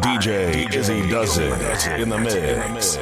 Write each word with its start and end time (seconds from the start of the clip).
DJ 0.00 0.72
Izzy 0.72 1.06
does 1.10 1.36
it 1.36 1.52
in 2.00 2.08
the 2.08 2.16
mix. 2.16 2.96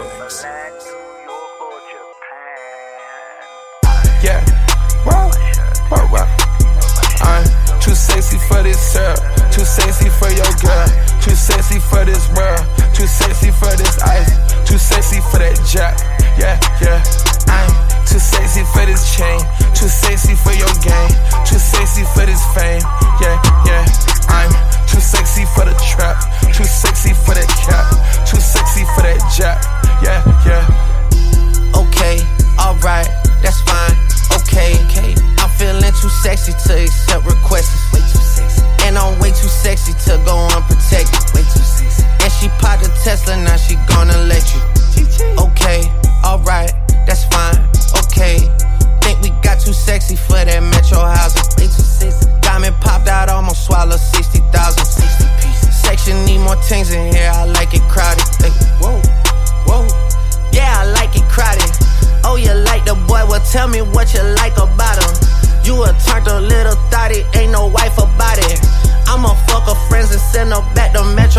Yeah, 4.25 4.43
whoa, 5.07 5.30
whoa, 5.87 6.03
whoa. 6.11 6.27
I'm 7.23 7.46
too 7.80 7.95
sexy 7.95 8.39
for 8.48 8.64
this 8.64 8.75
syrup, 8.77 9.23
too 9.55 9.62
sexy 9.62 10.11
for 10.18 10.34
your 10.34 10.50
girl, 10.59 10.89
too 11.23 11.39
sexy 11.39 11.79
for 11.79 12.05
this 12.05 12.27
world, 12.34 12.66
too 12.93 13.07
sexy 13.07 13.52
for 13.52 13.70
this 13.79 14.02
ice, 14.02 14.34
too 14.66 14.77
sexy 14.77 15.20
for 15.30 15.38
that 15.38 15.62
jack. 15.70 15.95
Yeah, 16.34 16.59
yeah. 16.82 16.98
I'm 17.46 17.70
too 18.02 18.18
sexy 18.18 18.66
for 18.75 18.84
this 18.84 19.14
chain, 19.14 19.38
too 19.79 19.86
sexy 19.86 20.34
for 20.34 20.59
your 20.59 20.75
game, 20.82 21.14
too 21.46 21.62
sexy 21.62 22.02
for 22.18 22.27
this 22.27 22.43
fame. 22.51 22.83
Yeah, 23.23 23.38
yeah. 23.62 23.87
I'm 24.27 24.70
too 24.91 25.01
sexy 25.01 25.45
for 25.55 25.65
the 25.65 25.75
trap, 25.87 26.19
too 26.53 26.65
sexy 26.65 27.15
for 27.15 27.35
that 27.35 27.47
cap, 27.62 27.87
too 28.27 28.41
sexy 28.41 28.85
for 28.97 29.03
that 29.03 29.23
jack. 29.37 29.70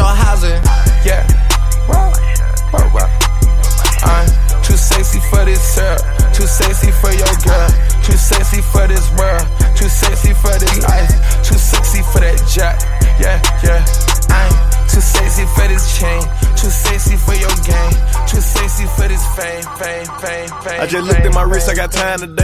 Back 0.01 0.17
housing. 0.17 0.61
Yeah. 1.05 1.21
Whoa, 1.85 2.09
whoa, 2.73 2.89
whoa. 2.89 3.07
I'm 4.01 4.27
too 4.63 4.77
sexy 4.77 5.19
for 5.29 5.45
this 5.45 5.61
syrup, 5.61 6.01
too 6.33 6.47
sexy 6.47 6.91
for 6.91 7.13
your 7.13 7.33
girl, 7.45 7.69
too 8.01 8.17
sexy 8.17 8.61
for 8.61 8.87
this 8.87 9.05
world, 9.13 9.45
too 9.77 9.89
sexy 9.89 10.33
for 10.33 10.57
this 10.57 10.83
ice, 10.85 11.13
too 11.47 11.57
sexy 11.57 12.01
for 12.01 12.19
that 12.19 12.41
jack. 12.49 12.81
Yeah, 13.21 13.37
yeah. 13.61 13.85
I'm 14.33 14.53
too 14.89 15.01
sexy 15.01 15.45
for 15.53 15.67
this 15.67 15.85
chain, 15.99 16.21
too 16.57 16.73
sexy 16.73 17.15
for 17.17 17.35
your 17.37 17.53
game, 17.61 17.93
too 18.25 18.41
sexy 18.41 18.85
for 18.97 19.07
this 19.07 19.21
fame, 19.37 19.63
fame, 19.77 20.09
fame, 20.17 20.49
fame. 20.65 20.81
I 20.81 20.87
just 20.87 21.05
looked 21.05 21.21
at 21.21 21.33
my 21.33 21.43
wrist, 21.43 21.69
I 21.69 21.75
got 21.75 21.91
time 21.91 22.19
today. 22.19 22.40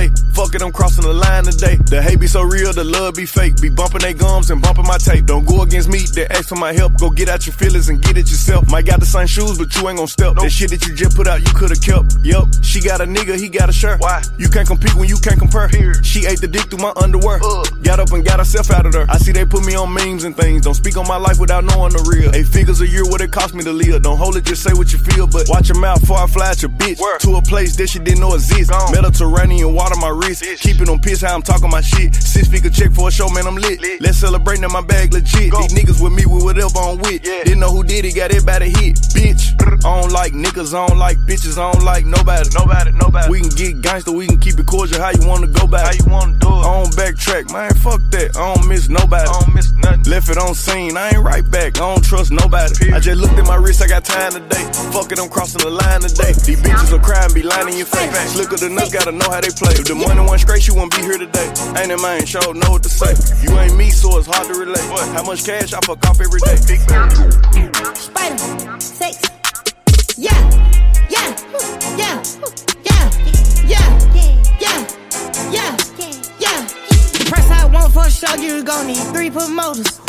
Fuck 1.37 1.45
it, 1.45 1.53
I'm 1.53 1.53
crossing 1.53 1.67
the 1.67 1.67
line 1.67 1.77
today. 1.77 1.77
The 1.89 2.01
hate 2.01 2.19
be 2.19 2.27
so 2.27 2.41
real, 2.41 2.73
the 2.73 2.83
love 2.83 3.15
be 3.15 3.25
fake. 3.25 3.61
Be 3.61 3.69
bumping 3.69 4.01
they 4.01 4.13
gums 4.13 4.49
and 4.49 4.61
bumping 4.61 4.85
my 4.85 4.97
tape. 4.97 5.25
Don't 5.25 5.45
go 5.45 5.61
against 5.61 5.89
me, 5.89 5.99
they 6.13 6.27
ask 6.27 6.49
for 6.49 6.55
my 6.55 6.73
help. 6.73 6.97
Go 6.97 7.09
get 7.09 7.29
out 7.29 7.45
your 7.45 7.53
feelings 7.53 7.89
and 7.89 8.01
get 8.01 8.17
it 8.17 8.29
yourself. 8.29 8.69
Might 8.69 8.85
got 8.85 8.99
the 8.99 9.05
same 9.05 9.27
shoes, 9.27 9.57
but 9.57 9.73
you 9.75 9.87
ain't 9.89 9.97
gon' 9.97 10.07
step. 10.07 10.35
That 10.35 10.51
shit 10.51 10.69
that 10.71 10.85
you 10.87 10.95
just 10.95 11.15
put 11.15 11.27
out, 11.27 11.39
you 11.41 11.53
could've 11.53 11.81
kept. 11.81 12.17
Yep, 12.23 12.63
she 12.63 12.81
got 12.81 13.01
a 13.01 13.05
nigga, 13.05 13.37
he 13.37 13.49
got 13.49 13.69
a 13.69 13.73
shirt. 13.73 13.99
Why? 13.99 14.23
You 14.37 14.49
can't 14.49 14.67
compete 14.67 14.95
when 14.95 15.09
you 15.09 15.17
can't 15.17 15.39
compare. 15.39 15.69
She 16.03 16.25
ate 16.25 16.41
the 16.41 16.47
dick 16.47 16.69
through 16.69 16.79
my 16.79 16.93
underwear. 16.95 17.39
Got 17.83 17.99
up 17.99 18.11
and 18.11 18.25
got 18.25 18.39
herself 18.39 18.71
out 18.71 18.85
of 18.85 18.91
there. 18.91 19.05
I 19.09 19.17
see 19.17 19.31
they 19.31 19.45
put 19.45 19.65
me 19.65 19.75
on 19.75 19.93
memes 19.93 20.23
and 20.23 20.35
things. 20.35 20.63
Don't 20.63 20.75
speak 20.75 20.97
on 20.97 21.07
my 21.07 21.17
life 21.17 21.39
without 21.39 21.63
knowing 21.63 21.93
the 21.93 22.03
real. 22.09 22.33
Eight 22.35 22.47
figures 22.47 22.81
a 22.81 22.87
year, 22.87 23.05
what 23.05 23.21
it 23.21 23.31
cost 23.31 23.53
me 23.53 23.63
to 23.63 23.71
live. 23.71 24.01
Don't 24.01 24.17
hold 24.17 24.37
it, 24.37 24.45
just 24.45 24.63
say 24.63 24.73
what 24.73 24.91
you 24.91 24.99
feel. 24.99 25.27
But 25.27 25.47
watch 25.49 25.69
your 25.69 25.79
mouth 25.79 26.01
before 26.01 26.17
I 26.17 26.27
fly 26.27 26.51
at 26.51 26.61
your 26.61 26.71
bitch. 26.71 26.99
To 27.19 27.35
a 27.35 27.41
place 27.41 27.75
that 27.77 27.87
she 27.87 27.99
didn't 27.99 28.21
know 28.21 28.33
exist. 28.33 28.71
Mediterranean 28.91 29.73
water 29.73 29.95
my 29.97 30.09
wrist. 30.09 30.43
Keep 30.59 30.81
it 30.81 30.89
on 30.89 30.99
piss 30.99 31.23
I'm 31.33 31.41
talking 31.41 31.69
my 31.69 31.81
shit. 31.81 32.15
Six 32.15 32.47
figure 32.47 32.69
check 32.69 32.91
for 32.91 33.09
a 33.09 33.11
show, 33.11 33.29
man, 33.29 33.47
I'm 33.47 33.55
lit. 33.55 34.01
Let's 34.01 34.17
celebrate 34.17 34.59
now 34.59 34.69
my 34.69 34.81
bag 34.81 35.13
legit. 35.13 35.51
These 35.51 35.73
niggas 35.73 36.01
with 36.01 36.13
me 36.13 36.25
with 36.25 36.43
whatever 36.43 36.79
I'm 36.79 36.97
with. 36.99 37.23
Didn't 37.23 37.59
know 37.59 37.71
who 37.71 37.83
did 37.83 38.05
it, 38.05 38.15
got 38.15 38.31
everybody 38.31 38.69
hit. 38.69 38.95
Bitch. 39.13 39.57
I 39.83 40.01
don't 40.01 40.11
like 40.11 40.33
niggas, 40.33 40.73
I 40.73 40.87
don't 40.87 40.97
like 40.97 41.17
bitches, 41.19 41.57
I 41.57 41.71
don't 41.71 41.83
like 41.83 42.05
nobody. 42.05 42.49
Nobody, 42.55 42.91
nobody. 42.91 43.29
We 43.29 43.41
can 43.41 43.49
get 43.49 43.81
gangster, 43.81 44.11
we 44.11 44.27
can 44.27 44.37
keep 44.37 44.59
it 44.59 44.65
cordial. 44.65 45.01
How 45.01 45.11
you 45.11 45.27
wanna 45.27 45.47
go 45.47 45.67
back? 45.67 45.85
How 45.85 45.93
you 45.93 46.11
wanna 46.11 46.37
do 46.39 46.47
it? 46.47 46.65
I 46.65 46.83
don't 46.83 46.93
backtrack, 46.95 47.51
man. 47.51 47.73
Fuck 47.75 48.01
that. 48.11 48.35
I 48.37 48.53
don't 48.55 48.67
miss 48.67 48.89
nobody. 48.89 49.27
I 49.27 49.39
don't 49.39 49.53
miss 49.53 49.71
nothing. 49.73 50.03
Left 50.03 50.29
it 50.29 50.37
on 50.37 50.55
scene, 50.55 50.97
I 50.97 51.09
ain't 51.09 51.23
right 51.23 51.45
back. 51.49 51.77
I 51.77 51.93
don't 51.93 52.03
trust 52.03 52.31
nobody. 52.31 52.93
I 52.93 52.99
just 52.99 53.19
looked 53.19 53.37
at 53.37 53.45
my 53.45 53.55
wrist, 53.55 53.81
I 53.81 53.87
got 53.87 54.05
time 54.05 54.33
today. 54.33 54.63
Fuck 54.91 55.11
it, 55.11 55.19
I'm 55.19 55.29
crossing 55.29 55.61
the 55.61 55.69
line 55.69 56.01
today. 56.01 56.33
These 56.33 56.61
bitches 56.61 56.91
will 56.91 56.99
cry 56.99 57.25
and 57.25 57.33
be 57.33 57.43
lying 57.43 57.69
in 57.69 57.77
your 57.77 57.87
face. 57.87 58.11
Slicker 58.33 58.57
than 58.57 58.77
us, 58.79 58.91
gotta 58.91 59.11
know 59.11 59.29
how 59.29 59.41
they 59.41 59.51
play. 59.51 59.73
If 59.75 59.85
the 59.85 59.95
money 59.95 60.21
went 60.21 60.41
straight, 60.41 60.67
you 60.67 60.73
wouldn't 60.73 60.95
be 60.95 61.01
here 61.01 61.16
today. 61.19 61.49
Ain't 61.77 61.91
in 61.91 62.01
mind, 62.01 62.27
show 62.27 62.51
know 62.51 62.71
what 62.71 62.83
to 62.83 62.89
say. 62.89 63.13
You 63.41 63.57
ain't 63.57 63.75
me, 63.75 63.89
so 63.89 64.17
it's 64.17 64.27
hard 64.27 64.47
to 64.47 64.59
relate. 64.59 64.83
How 65.13 65.23
much 65.23 65.45
cash 65.45 65.73
I 65.73 65.79
fuck 65.81 66.05
off 66.07 66.19
every 66.21 66.39
day? 66.41 66.57
Big 66.67 66.81
Spider, 67.97 68.37
sex. 68.79 69.21
Yeah, 70.17 70.33
yeah, 71.09 71.35
yeah, 71.97 72.23
yeah, 72.83 73.07
yeah, 73.65 73.87
yeah, 74.61 74.97
yeah, 75.51 75.77
yeah. 76.39 76.67
Press 77.29 77.49
I 77.51 77.69
want 77.71 77.93
for 77.93 78.09
sure, 78.09 78.37
you 78.37 78.63
gon' 78.63 78.87
need 78.87 79.03
three 79.13 79.29
promoters. 79.29 79.99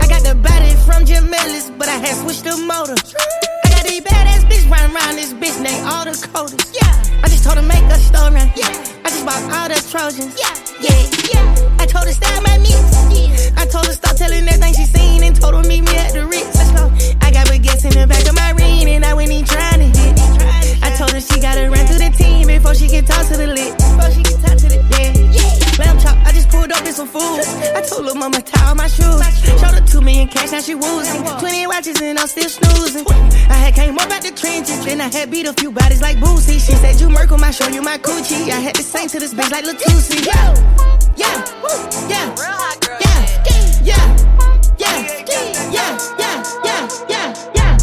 I 0.00 0.06
got 0.08 0.22
the 0.22 0.34
body 0.34 0.74
from 0.86 1.04
Jim 1.04 1.32
Ellis, 1.32 1.70
but 1.70 1.88
I 1.88 1.96
had 1.96 2.16
switched 2.16 2.44
the 2.44 2.56
motor. 2.56 3.45
Got 3.96 4.12
badass 4.12 4.44
bitch 4.44 4.70
riding 4.70 4.94
around 4.94 5.16
this 5.16 5.32
bitch 5.32 5.58
named 5.62 5.86
all 5.86 6.04
the 6.04 6.10
coders. 6.10 6.68
Yeah, 6.74 7.22
I 7.24 7.28
just 7.28 7.44
told 7.44 7.56
her 7.56 7.62
make 7.62 7.82
a 7.84 7.96
story. 7.96 8.40
Yeah, 8.54 8.68
I 9.04 9.08
just 9.08 9.24
bought 9.24 9.42
all 9.54 9.68
the 9.68 9.88
Trojans. 9.90 10.36
Yeah, 10.38 10.54
yeah, 10.82 11.32
yeah. 11.32 11.75
Told 11.96 12.08
her 12.08 12.12
style 12.12 12.42
my 12.42 12.58
mix. 12.58 12.76
I 13.56 13.64
told 13.64 13.86
her 13.86 13.96
stop 13.96 14.16
telling 14.16 14.44
everything 14.44 14.74
she 14.74 14.84
seen 14.84 15.24
and 15.24 15.34
told 15.34 15.54
her 15.54 15.64
meet 15.64 15.80
me 15.80 15.96
at 15.96 16.12
the 16.12 16.26
Ritz. 16.26 16.60
I 17.24 17.32
got 17.32 17.48
baguettes 17.48 17.88
in 17.88 17.96
the 17.96 18.06
back 18.06 18.28
of 18.28 18.36
my 18.36 18.50
ring 18.52 18.84
and 18.90 19.02
I 19.02 19.14
went 19.14 19.32
in 19.32 19.46
trying 19.46 19.80
to 19.80 19.88
hit. 19.88 20.12
I 20.84 20.92
told 20.98 21.12
her 21.12 21.20
she 21.20 21.40
gotta 21.40 21.70
run 21.70 21.86
through 21.86 22.04
the 22.04 22.12
team 22.12 22.48
before 22.48 22.74
she 22.74 22.86
can 22.88 23.04
talk 23.06 23.24
to 23.28 23.36
the 23.38 23.46
lit. 23.48 23.72
Before 23.80 24.10
she 24.12 24.22
can 24.28 24.36
talk 24.44 24.56
to 24.60 24.68
the 24.68 24.76
yeah. 24.92 25.08
yeah. 25.40 25.80
Lamb 25.80 25.96
chop, 25.98 26.16
I 26.20 26.32
just 26.36 26.50
pulled 26.50 26.70
up 26.70 26.84
in 26.84 26.92
some 26.92 27.08
food. 27.08 27.40
I 27.72 27.80
told 27.80 28.04
her 28.04 28.14
mama 28.14 28.42
tie 28.42 28.68
all 28.68 28.74
my 28.74 28.88
shoes. 28.88 29.16
Showed 29.56 29.72
her 29.72 29.84
two 29.88 30.02
million 30.02 30.28
cash, 30.28 30.52
now 30.52 30.60
she 30.60 30.74
woozing. 30.74 31.24
Twenty 31.40 31.66
watches 31.66 31.96
and 32.02 32.18
I'm 32.18 32.28
still 32.28 32.50
snoozing. 32.52 33.08
I 33.48 33.56
had 33.56 33.74
came 33.74 33.96
up 33.96 34.12
out 34.12 34.20
the 34.20 34.36
trenches, 34.36 34.84
then 34.84 35.00
I 35.00 35.08
had 35.08 35.30
beat 35.30 35.46
a 35.46 35.54
few 35.54 35.72
bodies 35.72 36.02
like 36.02 36.18
Boosie. 36.18 36.60
She 36.60 36.76
said 36.76 37.00
you 37.00 37.08
Merkle, 37.08 37.42
I 37.42 37.52
show 37.52 37.68
you 37.68 37.80
my 37.80 37.96
coochie. 37.96 38.52
I 38.52 38.60
had 38.60 38.74
to 38.74 38.82
sing 38.82 39.08
to 39.08 39.18
this 39.18 39.32
bitch 39.32 39.50
like 39.50 39.64
Latusi. 39.64 40.26
Yeah, 40.26 40.52
yeah, 41.16 41.44
woo, 41.62 41.68
yeah, 42.08 42.34
yeah, 42.38 42.76
yeah, 43.00 43.84
yeah, 43.84 44.04
yeah, 44.78 44.96
yeah, 45.26 45.72
yeah, 45.72 45.98
yeah, 46.64 46.86
yeah, 47.08 47.34
yeah. 47.54 47.76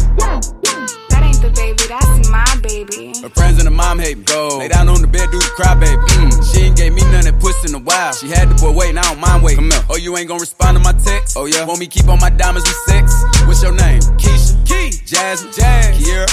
Yeah. 0.62 0.86
That 1.10 1.22
ain't 1.22 1.40
the 1.42 1.50
baby, 1.54 1.84
that's 1.88 2.28
my 2.28 2.44
baby. 2.62 3.12
Her 3.22 3.28
friends 3.30 3.58
and 3.58 3.68
her 3.68 3.74
mom 3.74 3.98
hate 3.98 4.18
me. 4.18 4.24
Go. 4.24 4.58
Lay 4.58 4.68
down 4.68 4.88
on 4.88 5.00
the 5.00 5.06
bed, 5.06 5.30
do 5.30 5.38
the 5.38 5.50
cry, 5.56 5.74
baby. 5.74 5.96
Mm. 5.96 6.52
She 6.52 6.60
ain't 6.62 6.76
gave 6.76 6.92
me 6.92 7.02
none 7.12 7.24
that 7.24 7.40
puss 7.40 7.64
in 7.68 7.74
a 7.74 7.78
while. 7.78 8.12
She 8.12 8.28
had 8.28 8.48
the 8.48 8.54
boy 8.54 8.72
waiting, 8.72 8.98
I 8.98 9.02
don't 9.02 9.20
mind 9.20 9.42
waiting. 9.42 9.70
Oh, 9.90 9.96
you 9.96 10.16
ain't 10.16 10.28
gonna 10.28 10.40
respond 10.40 10.76
to 10.76 10.82
my 10.82 10.92
text? 10.92 11.36
Oh, 11.36 11.46
yeah. 11.46 11.64
Want 11.64 11.80
me 11.80 11.86
keep 11.86 12.08
on 12.08 12.18
my 12.20 12.30
diamonds 12.30 12.68
with 12.68 12.76
sex? 12.86 13.12
What's 13.46 13.62
your 13.62 13.72
name? 13.72 14.00
Keisha. 14.18 14.54
Key. 14.66 14.90
Jasmine. 15.04 15.52
Jazz. 15.52 15.96
Kiera. 15.98 16.26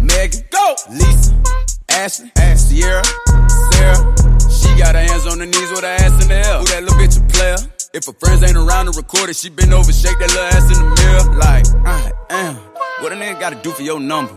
Megan. 0.00 0.42
Go. 0.50 0.74
Lisa. 0.90 1.34
Ashley. 1.88 2.32
Ash. 2.36 2.58
Sierra. 2.58 3.02
Sarah. 3.72 4.27
Got 4.78 4.94
her 4.94 5.02
hands 5.02 5.26
on 5.26 5.40
her 5.40 5.46
knees 5.46 5.70
with 5.70 5.82
her 5.82 5.86
ass 5.86 6.22
in 6.22 6.28
the 6.28 6.34
air. 6.34 6.58
Who 6.58 6.66
that 6.66 6.82
little 6.84 6.98
bitch 6.98 7.18
a 7.18 7.26
player? 7.32 7.56
If 7.92 8.06
her 8.06 8.12
friends 8.12 8.42
ain't 8.42 8.56
around 8.56 8.86
to 8.86 8.92
record 8.92 9.28
it, 9.28 9.36
she 9.36 9.50
been 9.50 9.72
over, 9.72 9.92
shake 9.92 10.18
that 10.20 10.30
little 10.30 10.44
ass 10.54 10.70
in 10.70 10.78
the 10.78 10.88
mirror. 11.02 11.36
Like, 11.36 11.66
I 11.84 12.12
am. 12.30 12.54
What 13.00 13.12
a 13.12 13.16
nigga 13.16 13.40
gotta 13.40 13.56
do 13.56 13.72
for 13.72 13.82
your 13.82 13.98
number? 13.98 14.32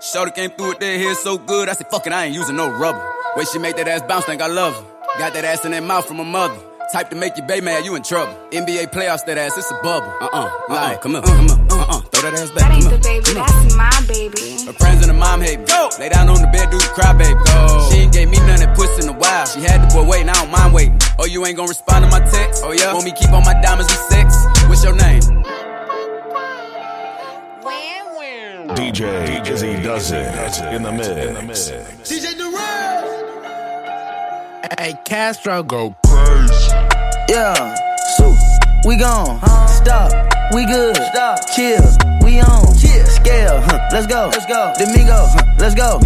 Shorty 0.00 0.32
came 0.32 0.50
through 0.50 0.70
with 0.70 0.80
that 0.80 0.98
hair 0.98 1.14
so 1.14 1.38
good, 1.38 1.68
I 1.68 1.74
said, 1.74 1.86
fuck 1.90 2.06
it, 2.06 2.12
I 2.12 2.24
ain't 2.24 2.34
using 2.34 2.56
no 2.56 2.68
rubber. 2.70 3.04
Way 3.36 3.44
she 3.44 3.58
make 3.58 3.76
that 3.76 3.86
ass 3.86 4.02
bounce, 4.02 4.24
think 4.24 4.42
I 4.42 4.48
love 4.48 4.74
her. 4.74 5.18
Got 5.18 5.32
that 5.34 5.44
ass 5.44 5.64
in 5.64 5.70
that 5.70 5.82
mouth 5.84 6.06
from 6.06 6.16
her 6.16 6.24
mother. 6.24 6.58
Type 6.92 7.08
to 7.10 7.16
make 7.16 7.36
you 7.36 7.42
bay 7.42 7.60
mad, 7.60 7.84
you 7.84 7.94
in 7.96 8.02
trouble. 8.02 8.34
NBA 8.52 8.92
playoffs, 8.92 9.24
that 9.24 9.38
ass, 9.38 9.56
it's 9.56 9.70
a 9.70 9.74
bubble. 9.82 10.12
Uh 10.20 10.28
uh, 10.32 10.50
like, 10.68 11.00
come 11.00 11.16
on, 11.16 11.22
come 11.22 11.50
on, 11.50 11.60
uh 11.72 11.86
uh, 11.88 12.00
throw 12.12 12.30
that 12.30 12.38
ass 12.38 12.50
back. 12.50 12.68
That 12.68 12.72
ain't 12.72 12.84
come 12.84 12.92
the 12.92 12.98
baby, 12.98 13.32
that's 13.34 13.74
my 13.74 13.90
baby. 14.06 14.66
Her 14.66 14.72
friends 14.74 15.02
and 15.02 15.10
her 15.10 15.18
mom 15.18 15.40
hate 15.40 15.60
me. 15.60 15.66
Go. 15.66 15.88
Lay 15.98 16.08
down 16.10 16.28
on 16.28 16.40
the 16.40 16.46
bed, 16.48 16.70
do 16.70 16.78
the 16.78 16.90
cry, 16.94 17.12
baby. 17.14 17.40
Go. 17.46 17.88
She 17.90 17.98
ain't 18.04 18.12
gave 18.12 18.28
me 18.28 18.36
none 18.38 18.60
that 18.60 18.76
puss 18.76 19.02
in 19.02 19.08
a 19.08 19.16
while. 19.16 19.46
She 19.46 19.60
had 19.60 19.82
the 19.82 19.94
boy 19.94 20.04
waiting, 20.06 20.28
I 20.28 20.34
don't 20.34 20.50
mind 20.50 20.74
waiting. 20.74 20.98
Oh, 21.18 21.24
you 21.24 21.44
ain't 21.46 21.56
gonna 21.56 21.68
respond 21.68 22.04
to 22.04 22.10
my 22.10 22.20
text? 22.20 22.62
Oh, 22.64 22.72
yeah? 22.72 22.92
Want 22.92 23.06
me 23.06 23.12
keep 23.12 23.32
on 23.32 23.44
my 23.44 23.54
diamonds 23.60 23.90
with 23.90 24.04
sex? 24.12 24.36
What's 24.68 24.84
your 24.84 24.94
name? 24.94 25.22
DJ 28.76 29.46
Izzy 29.48 29.82
does 29.82 30.10
it 30.12 30.26
in 30.74 30.82
the 30.82 30.92
mix. 30.92 31.70
DJ 32.04 32.36
Durant. 32.36 33.24
Hey, 34.78 34.94
Castro 35.04 35.62
go 35.62 35.94
Yeah, 37.34 37.74
so 38.16 38.30
we 38.86 38.96
gone. 38.96 39.42
Stop, 39.66 40.12
we 40.54 40.64
good. 40.66 40.94
Stop, 40.94 41.40
chill, 41.50 41.82
we 42.22 42.38
on. 42.38 42.62
Chill, 42.78 43.04
scale, 43.06 43.58
huh, 43.60 43.88
let's 43.90 44.06
go. 44.06 44.30
Let's 44.30 44.46
go. 44.46 44.72
Domingo, 44.78 45.26
huh, 45.34 45.42
let's 45.58 45.74
go. 45.74 45.98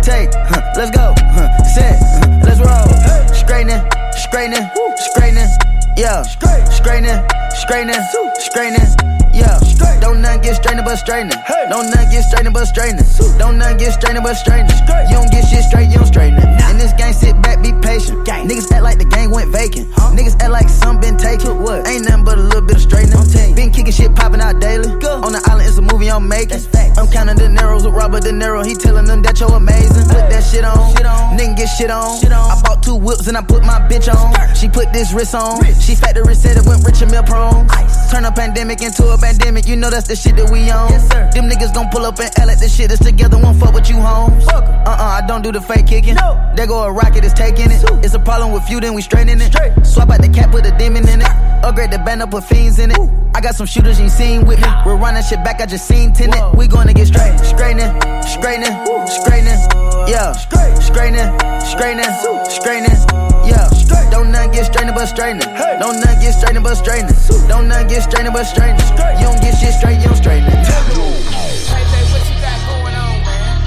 Take, 0.00 0.32
huh, 0.32 0.72
let's 0.76 0.90
go. 0.96 1.12
Huh, 1.36 1.64
set, 1.64 2.00
huh, 2.00 2.40
let's 2.44 2.60
roll. 2.64 2.88
Straightening, 3.36 3.84
straightening, 4.16 4.70
straightening. 4.96 5.50
Yeah, 5.98 6.22
straightening, 6.22 7.28
straightening, 7.60 8.00
straightening. 8.40 8.88
Yeah, 9.32 9.60
don't 10.00 10.20
nothing 10.20 10.42
get 10.42 10.56
straightening 10.56 10.84
but 10.84 10.96
straightening. 10.96 11.38
Don't 11.68 11.86
nothing 11.90 12.10
get 12.10 12.24
straightening 12.24 12.52
but 12.52 12.64
straightening. 12.66 13.06
Don't 13.38 13.58
nothing 13.58 13.78
get 13.78 13.92
straightening 13.92 14.22
but 14.24 14.34
straightening. 14.34 14.76
You 15.08 15.14
don't 15.20 15.30
get 15.30 15.46
shit 15.46 15.64
straight, 15.64 15.88
you 15.88 15.98
don't 15.98 16.06
straighten 16.06 16.38
it. 16.38 16.48
In 16.70 16.78
this 16.78 16.92
game, 16.94 17.12
sit 17.12 17.40
back, 17.42 17.62
be 17.62 17.72
patient. 17.80 18.26
Niggas 18.26 18.72
act 18.72 18.82
like 18.82 18.98
the 18.98 19.04
game 19.04 19.30
went 19.30 19.52
vacant. 19.52 19.92
Niggas 20.16 20.40
act 20.42 20.50
like 20.50 20.68
some 20.68 20.98
been 21.00 21.16
taken. 21.16 21.62
What? 21.62 21.86
Ain't 21.86 22.04
nothing 22.08 22.24
but 22.24 22.38
a 22.38 22.42
little 22.42 22.62
bit 22.62 22.76
of 22.76 22.82
straightening. 22.82 23.54
Been 23.54 23.70
kicking 23.70 23.92
shit 23.92 24.14
popping 24.16 24.40
out 24.40 24.60
daily. 24.60 24.88
On 25.22 25.32
the 25.32 25.42
island, 25.46 25.68
it's 25.68 25.78
a 25.78 25.82
movie 25.82 26.10
I'm 26.10 26.26
making. 26.26 26.58
I'm 26.96 27.06
counting 27.08 27.36
the 27.36 27.48
narrows 27.48 27.84
with 27.84 27.94
Robert 27.94 28.22
De 28.22 28.32
Niro. 28.32 28.66
He 28.66 28.74
telling 28.74 29.04
them 29.04 29.22
that 29.22 29.38
you're 29.38 29.52
amazing. 29.52 30.08
Put 30.08 30.26
that 30.32 30.42
shit 30.42 30.64
on. 30.64 30.94
Nigga 31.38 31.56
get 31.56 31.68
shit 31.68 31.90
on. 31.90 32.18
I 32.26 32.60
bought 32.64 32.82
two 32.82 32.96
whips 32.96 33.28
and 33.28 33.36
I 33.36 33.42
put 33.42 33.62
my 33.62 33.78
bitch 33.86 34.10
on. 34.12 34.34
She 34.56 34.68
put 34.68 34.92
this 34.92 35.12
wrist 35.12 35.34
on. 35.34 35.62
She 35.78 35.94
factory 35.94 36.34
said 36.34 36.56
it 36.56 36.66
went 36.66 36.84
rich 36.84 37.00
and 37.02 37.10
meal 37.10 37.22
prone. 37.22 37.49
Turn 38.10 38.24
a 38.24 38.32
pandemic 38.32 38.82
into 38.82 39.06
a 39.06 39.16
pandemic. 39.16 39.66
You 39.68 39.76
know 39.76 39.88
that's 39.88 40.08
the 40.08 40.16
shit 40.16 40.36
that 40.36 40.50
we 40.50 40.68
on. 40.70 40.90
Them 41.30 41.48
niggas 41.48 41.72
gon' 41.72 41.88
pull 41.90 42.04
up 42.04 42.18
and 42.18 42.30
L 42.38 42.50
at 42.50 42.58
the 42.58 42.68
shit 42.68 42.90
is 42.90 42.98
together. 42.98 43.38
Won't 43.38 43.60
fuck 43.60 43.72
with 43.72 43.88
you, 43.88 43.96
homes. 43.96 44.46
Uh 44.48 44.60
uh, 44.86 45.20
I 45.22 45.26
don't 45.26 45.42
do 45.42 45.52
the 45.52 45.60
fake 45.60 45.86
kicking. 45.86 46.14
No. 46.14 46.52
There 46.56 46.66
go 46.66 46.82
a 46.82 46.92
rocket, 46.92 47.24
is 47.24 47.32
taking 47.32 47.70
it. 47.70 47.82
It's 48.04 48.14
a 48.14 48.18
problem 48.18 48.52
with 48.52 48.68
you, 48.68 48.80
then 48.80 48.94
we 48.94 49.02
straightening 49.02 49.40
it. 49.40 49.86
Swap 49.86 50.10
out 50.10 50.20
the 50.20 50.28
cap, 50.28 50.50
put 50.50 50.66
a 50.66 50.76
demon 50.76 51.08
in 51.08 51.20
it. 51.20 51.28
Upgrade 51.62 51.92
the 51.92 51.98
band 51.98 52.22
up, 52.22 52.32
put 52.32 52.44
fiends 52.44 52.78
in 52.78 52.90
it. 52.90 52.98
I 53.34 53.40
got 53.40 53.54
some 53.54 53.66
shooters 53.66 53.98
you 53.98 54.04
ain't 54.04 54.12
seen 54.12 54.46
with 54.46 54.60
me. 54.60 54.68
We're 54.84 54.96
running 54.96 55.22
shit 55.22 55.44
back, 55.44 55.60
I 55.60 55.66
just 55.66 55.86
seen 55.86 56.12
tenant. 56.12 56.56
We 56.56 56.66
gonna 56.66 56.92
get 56.92 57.06
straight, 57.06 57.38
straightening, 57.38 57.94
straightening, 58.22 58.74
straightening. 59.06 59.89
Yeah, 60.08 60.32
straightening, 60.32 61.30
straightening, 61.60 62.12
straightening. 62.50 62.96
Yeah, 63.46 63.68
don't 64.10 64.30
nothing 64.32 64.52
get 64.52 64.66
straightening 64.66 64.94
but 64.94 65.06
straightening. 65.06 65.48
Don't 65.78 66.00
nothing 66.00 66.20
get 66.20 66.34
straightening 66.34 66.62
but 66.62 66.74
straightening. 66.74 67.16
Don't 67.48 67.68
nothing 67.68 67.88
get 67.88 68.02
straightening 68.02 68.32
but 68.32 68.44
straightening. 68.44 68.80
You 69.18 69.26
don't 69.26 69.40
get 69.40 69.54
shit 69.58 69.74
straight, 69.74 69.98
you 69.98 70.08
don't 70.08 70.16
straighten 70.16 70.48
it. 70.48 70.56
what 72.10 72.22
you 72.28 72.36
got 72.40 72.58
going 72.68 72.94
on, 72.94 73.22
man? 73.24 73.58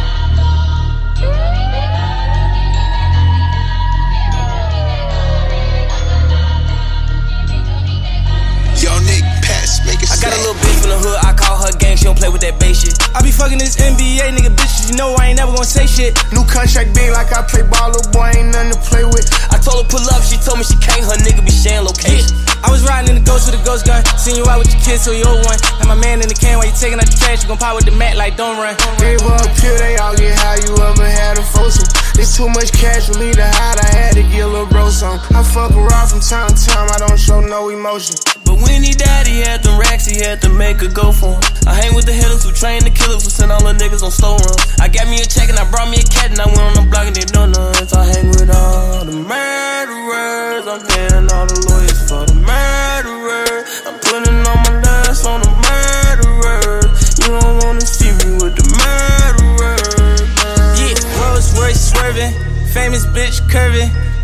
Yo, 8.81 8.91
Nick, 9.07 9.23
pass, 9.43 9.85
make 9.85 10.03
it 10.03 10.11
I 10.11 10.15
got 10.21 10.33
a 10.33 10.39
little 10.39 10.55
bitch 10.55 10.79
from 10.81 10.89
the 10.91 10.99
hood, 10.99 11.17
I 11.23 11.33
call 11.33 11.57
her 11.57 11.71
gang, 11.77 11.97
she 11.97 12.05
don't 12.05 12.17
play 12.17 12.29
with 12.29 12.41
that 12.41 12.59
bass 12.59 12.81
shit. 12.83 13.02
I 13.13 13.21
be 13.21 13.29
fucking 13.29 13.61
this 13.61 13.77
NBA 13.77 14.33
nigga 14.33 14.49
bitches, 14.49 14.89
you 14.89 14.97
know 14.97 15.13
I 15.13 15.29
ain't 15.29 15.37
never 15.37 15.53
gonna 15.53 15.69
say 15.69 15.85
shit. 15.85 16.17
New 16.33 16.41
contract 16.49 16.97
big 16.97 17.13
like 17.13 17.29
I 17.29 17.45
play 17.45 17.61
ball, 17.61 17.93
little 17.93 18.09
boy 18.09 18.33
ain't 18.33 18.49
nothing 18.49 18.73
to 18.73 18.81
play 18.89 19.05
with. 19.05 19.29
I 19.53 19.61
told 19.61 19.85
her 19.85 19.87
pull 19.87 20.01
up, 20.09 20.25
she 20.25 20.41
told 20.41 20.57
me 20.57 20.65
she 20.65 20.73
can't, 20.81 21.05
her 21.05 21.17
nigga 21.21 21.45
be 21.45 21.53
sharing 21.53 21.85
location. 21.85 22.33
I 22.65 22.73
was 22.73 22.81
riding 22.81 23.13
in 23.13 23.21
the 23.21 23.25
ghost 23.25 23.45
with 23.45 23.59
a 23.59 23.63
ghost 23.63 23.85
gun, 23.85 24.01
seen 24.17 24.39
you 24.39 24.49
out 24.49 24.57
with 24.57 24.73
your 24.73 24.81
kids, 24.81 25.05
so 25.05 25.13
you 25.13 25.27
old 25.29 25.45
one. 25.45 25.59
And 25.77 25.87
my 25.87 25.99
man 25.99 26.25
in 26.25 26.27
the 26.27 26.33
can 26.33 26.57
while 26.57 26.65
you 26.65 26.73
taking 26.73 26.97
out 26.97 27.05
the 27.05 27.13
trash, 27.13 27.45
you 27.45 27.47
gon' 27.51 27.61
pop 27.61 27.77
with 27.77 27.85
the 27.85 27.93
mat 27.93 28.17
like 28.17 28.33
don't 28.33 28.57
run. 28.57 28.73
Gave 28.97 29.21
up 29.29 29.45
here, 29.61 29.77
they 29.77 29.93
all 30.01 30.17
get 30.17 30.33
high, 30.33 30.57
you 30.65 30.73
ever 30.73 31.05
had 31.05 31.37
a 31.37 31.45
foursome. 31.45 31.85
It's 32.15 32.37
too 32.37 32.47
much 32.49 32.71
cash 32.71 33.09
for 33.09 33.17
me 33.17 33.33
to 33.33 33.41
hide, 33.41 33.79
I 33.81 33.89
had 33.89 34.13
to 34.13 34.23
get 34.23 34.45
a 34.45 34.47
little 34.47 34.69
bro 34.69 34.89
some. 34.89 35.17
I 35.33 35.41
fuck 35.41 35.73
around 35.73 36.13
from 36.13 36.21
time 36.21 36.53
to 36.53 36.55
time, 36.55 36.87
I 36.93 36.97
don't 37.01 37.17
show 37.17 37.41
no 37.41 37.69
emotion. 37.69 38.15
But 38.45 38.61
when 38.61 38.83
he 38.83 38.93
died, 38.93 39.25
he 39.25 39.41
had 39.41 39.63
them 39.63 39.79
racks, 39.79 40.05
he 40.05 40.21
had 40.21 40.41
to 40.45 40.49
make 40.49 40.81
a 40.85 40.89
go 40.89 41.11
for 41.11 41.33
him. 41.33 41.41
I 41.65 41.73
hang 41.73 41.95
with 41.95 42.05
the 42.05 42.13
hitters 42.13 42.45
who 42.45 42.51
train 42.53 42.85
the 42.85 42.93
killers 42.93 43.23
who 43.25 43.31
send 43.33 43.51
all 43.51 43.63
the 43.65 43.73
niggas 43.73 44.03
on 44.05 44.11
slow 44.11 44.37
run. 44.37 44.57
I 44.77 44.93
got 44.93 45.09
me 45.09 45.22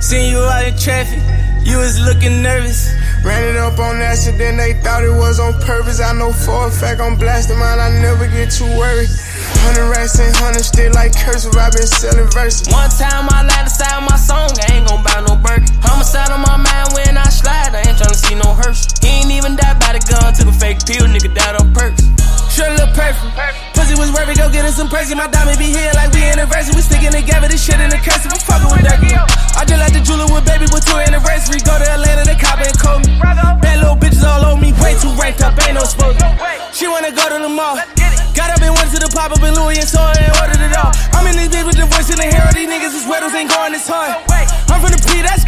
Seen 0.09 0.31
you 0.33 0.41
out 0.41 0.65
in 0.65 0.73
traffic, 0.73 1.21
you 1.61 1.77
was 1.77 2.01
looking 2.01 2.41
nervous. 2.41 2.89
Ran 3.21 3.45
it 3.45 3.57
up 3.61 3.77
on 3.77 4.01
accident, 4.01 4.57
they 4.57 4.73
thought 4.81 5.03
it 5.06 5.13
was 5.13 5.39
on 5.39 5.53
purpose. 5.61 6.01
I 6.01 6.17
know 6.17 6.33
for 6.33 6.65
a 6.65 6.71
fact 6.71 7.00
I'm 7.00 7.13
blasting 7.13 7.59
mine, 7.59 7.77
I 7.77 7.94
never 8.01 8.25
get 8.25 8.50
too 8.50 8.65
worried. 8.73 9.06
Hundred 9.61 9.85
racks 9.85 10.17
and 10.17 10.33
hundred 10.33 10.65
still 10.65 10.89
like 10.97 11.13
cursive, 11.13 11.53
i 11.53 11.69
been 11.69 11.85
selling 11.85 12.25
verses. 12.33 12.65
One 12.73 12.89
time 12.89 13.29
I 13.29 13.45
lied 13.45 13.69
style 13.69 14.01
my 14.01 14.17
song, 14.17 14.50
I 14.65 14.81
ain't 14.81 14.88
gon' 14.89 15.06
buy 15.06 15.21
no 15.29 15.38
Birkin. 15.38 15.69
Homicide 15.85 16.33
on 16.33 16.41
my 16.41 16.57
mind 16.57 16.89
when 16.97 17.13
I 17.13 17.29
slide, 17.29 17.77
I 17.77 17.85
ain't 17.85 18.01
tryna 18.01 18.17
see 18.17 18.33
no 18.33 18.57
hearse. 18.57 18.89
He 19.05 19.13
ain't 19.13 19.29
even 19.29 19.62
died 19.62 19.77
by 19.77 19.94
the 19.94 20.01
gun, 20.09 20.33
took 20.33 20.50
a 20.50 20.55
fake 20.57 20.81
pill, 20.89 21.05
some 24.79 24.87
perks. 24.87 25.11
My 25.11 25.27
diamond 25.27 25.59
be 25.59 25.75
here 25.75 25.91
like 25.91 26.15
we 26.15 26.23
anniversary. 26.23 26.71
We 26.71 26.81
sticking 26.81 27.11
together, 27.11 27.51
this 27.51 27.59
shit 27.59 27.83
in 27.83 27.91
the 27.91 27.99
cursive. 27.99 28.31
I'm 28.31 28.39
fucking 28.39 28.71
with 28.71 28.87
that 28.87 29.03
girl. 29.03 29.27
I 29.59 29.67
just 29.67 29.75
like 29.83 29.91
the 29.91 29.99
jeweler 29.99 30.31
with 30.31 30.47
baby 30.47 30.71
with 30.71 30.87
two 30.87 30.95
anniversary. 30.95 31.59
Go 31.67 31.75
to 31.75 31.83
Atlanta, 31.83 32.23
the 32.23 32.39
cop 32.39 32.63
and 32.63 32.71
call 32.79 33.03
me. 33.03 33.11
Bad 33.19 33.83
little 33.83 33.99
bitches 33.99 34.23
all 34.23 34.55
on 34.55 34.63
me, 34.63 34.71
way 34.79 34.95
too 34.95 35.11
ranked 35.19 35.43
up, 35.43 35.59
ain't 35.67 35.75
no 35.75 35.83
smoke. 35.83 36.15
She 36.71 36.87
wanna 36.87 37.11
go 37.11 37.27
to 37.27 37.43
the 37.43 37.51
mall. 37.51 37.75
Got 38.31 38.55
up 38.55 38.63
and 38.63 38.71
went 38.71 38.87
to 38.95 39.03
the 39.03 39.11
pop 39.11 39.35
up 39.35 39.43
in 39.43 39.51
Louis 39.51 39.75
and 39.75 39.89
saw 39.89 40.15
it 40.15 40.23
and 40.23 40.31
ordered 40.39 40.63
it 40.63 40.71
all. 40.79 40.95
I'm 41.11 41.27
in 41.27 41.35
this 41.35 41.51
bitch 41.51 41.67
with 41.67 41.75
the 41.75 41.83
voice 41.91 42.07
in 42.07 42.15
the 42.15 42.29
hair. 42.31 42.47
These 42.55 42.71
niggas 42.71 42.95
is 42.95 43.03
weddles 43.03 43.35
ain't 43.35 43.51
going 43.51 43.75
this 43.75 43.83
hard. 43.83 44.15
I'm 44.71 44.79
from 44.79 44.95
the 44.95 45.01
P, 45.11 45.19
that's 45.19 45.43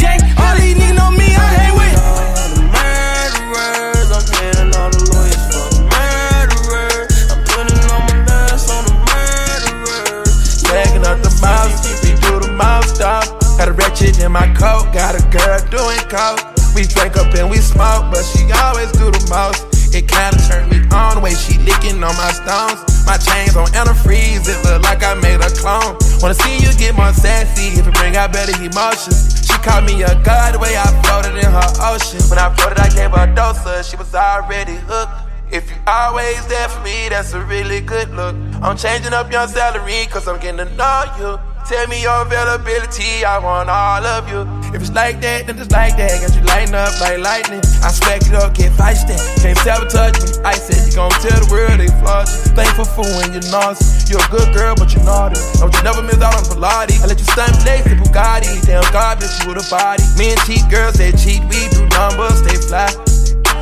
Got 13.62 13.70
a 13.70 13.74
wretched 13.74 14.18
in 14.18 14.32
my 14.32 14.50
coat, 14.58 14.90
got 14.90 15.14
a 15.14 15.22
girl 15.30 15.62
doing 15.70 16.02
coke. 16.10 16.42
We 16.74 16.82
drink 16.82 17.14
up 17.14 17.30
and 17.38 17.46
we 17.46 17.58
smoke, 17.58 18.10
but 18.10 18.26
she 18.26 18.50
always 18.58 18.90
do 18.98 19.14
the 19.14 19.22
most. 19.30 19.70
It 19.94 20.10
kinda 20.10 20.34
turned 20.50 20.74
me 20.74 20.82
on 20.90 21.14
the 21.14 21.22
way 21.22 21.36
she 21.38 21.62
licking 21.62 22.02
on 22.02 22.18
my 22.18 22.34
stones. 22.34 22.82
My 23.06 23.22
chains 23.22 23.56
on 23.56 23.70
antifreeze, 23.78 24.50
it 24.50 24.58
look 24.66 24.82
like 24.82 25.04
I 25.04 25.14
made 25.14 25.46
a 25.46 25.52
clone. 25.62 25.94
Wanna 26.26 26.34
see 26.42 26.58
you 26.58 26.74
get 26.74 26.96
more 26.98 27.14
sassy 27.14 27.78
if 27.78 27.86
it 27.86 27.94
bring 27.94 28.18
out 28.18 28.34
better 28.34 28.58
emotions. 28.58 29.46
She 29.46 29.54
called 29.62 29.86
me 29.86 30.02
a 30.02 30.16
god 30.26 30.56
the 30.56 30.60
way 30.60 30.76
I 30.76 30.90
floated 31.06 31.38
in 31.38 31.46
her 31.46 31.70
ocean. 31.86 32.18
When 32.34 32.40
I 32.40 32.50
floated, 32.58 32.80
I 32.80 32.90
gave 32.90 33.12
her 33.12 33.30
a 33.30 33.36
dose 33.36 33.62
of, 33.64 33.86
she 33.86 33.96
was 33.96 34.16
already 34.16 34.82
hooked. 34.90 35.14
If 35.52 35.70
you 35.70 35.78
always 35.86 36.48
there 36.48 36.68
for 36.68 36.82
me, 36.82 37.10
that's 37.10 37.34
a 37.34 37.42
really 37.46 37.82
good 37.82 38.10
look. 38.16 38.36
I'm 38.64 38.76
changing 38.76 39.14
up 39.14 39.32
your 39.32 39.48
salary, 39.48 40.08
cause 40.10 40.28
I'm 40.28 40.40
getting 40.40 40.66
to 40.66 40.74
know 40.74 41.04
you. 41.20 41.51
Tell 41.68 41.88
me 41.88 42.02
your 42.02 42.22
availability, 42.24 43.24
I 43.24 43.40
want 43.40 43.70
all 43.70 44.04
of 44.04 44.28
you. 44.28 44.44
If 44.76 44.82
it's 44.82 44.92
like 44.92 45.22
that, 45.22 45.48
then 45.48 45.60
it's 45.60 45.72
like 45.72 45.96
that. 45.98 46.20
Got 46.20 46.36
you 46.36 46.44
lighting 46.44 46.76
up 46.76 46.92
like 47.00 47.20
lightning. 47.20 47.64
I 47.84 47.92
smack 47.92 48.24
it 48.28 48.34
up, 48.34 48.54
get 48.54 48.72
feisty. 48.74 49.16
Can't 49.40 49.58
sabotage 49.60 50.20
me. 50.20 50.44
I 50.44 50.56
said 50.56 50.84
you 50.88 50.96
gon' 50.96 51.12
tell 51.24 51.40
the 51.40 51.48
world 51.52 51.80
they 51.80 51.92
flaws. 52.04 52.28
Thankful 52.52 52.86
for 52.86 53.08
when 53.20 53.32
you're 53.32 53.48
nauseous. 53.52 54.10
You're 54.10 54.20
a 54.20 54.30
good 54.32 54.52
girl, 54.54 54.76
but 54.76 54.92
you're 54.92 55.04
naughty. 55.04 55.40
Don't 55.60 55.72
you 55.72 55.84
never 55.84 56.04
miss 56.04 56.20
out 56.20 56.36
on 56.36 56.44
Pilates. 56.48 57.04
I 57.04 57.08
let 57.08 57.20
you 57.20 57.28
stunt 57.28 57.56
legs 57.64 57.88
to 57.88 57.96
Bugatti. 57.96 58.52
Damn 58.68 58.84
God, 58.92 59.20
bless 59.20 59.40
you 59.40 59.54
with 59.54 59.64
a 59.64 59.66
body. 59.72 60.04
Me 60.20 60.36
and 60.36 60.42
cheat 60.44 60.68
girls, 60.68 60.96
they 61.00 61.16
cheat. 61.16 61.40
We 61.48 61.72
do 61.72 61.88
numbers, 61.96 62.44
they 62.44 62.56
fly. 62.68 62.92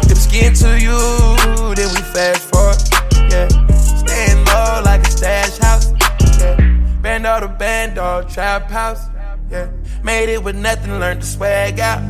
If 0.10 0.18
getting 0.32 0.58
to 0.66 0.82
you, 0.82 0.98
then 1.78 1.90
we 1.94 2.02
fast 2.10 2.50
forward. 2.50 2.89
All 7.30 7.42
the 7.42 7.48
band, 7.48 8.00
all 8.00 8.24
trap 8.24 8.72
house. 8.72 9.06
Yeah. 9.52 9.70
Made 10.04 10.30
it 10.30 10.44
with 10.44 10.56
nothing, 10.56 11.00
learned 11.00 11.22
to 11.22 11.28
swag 11.28 11.80
out. 11.80 12.02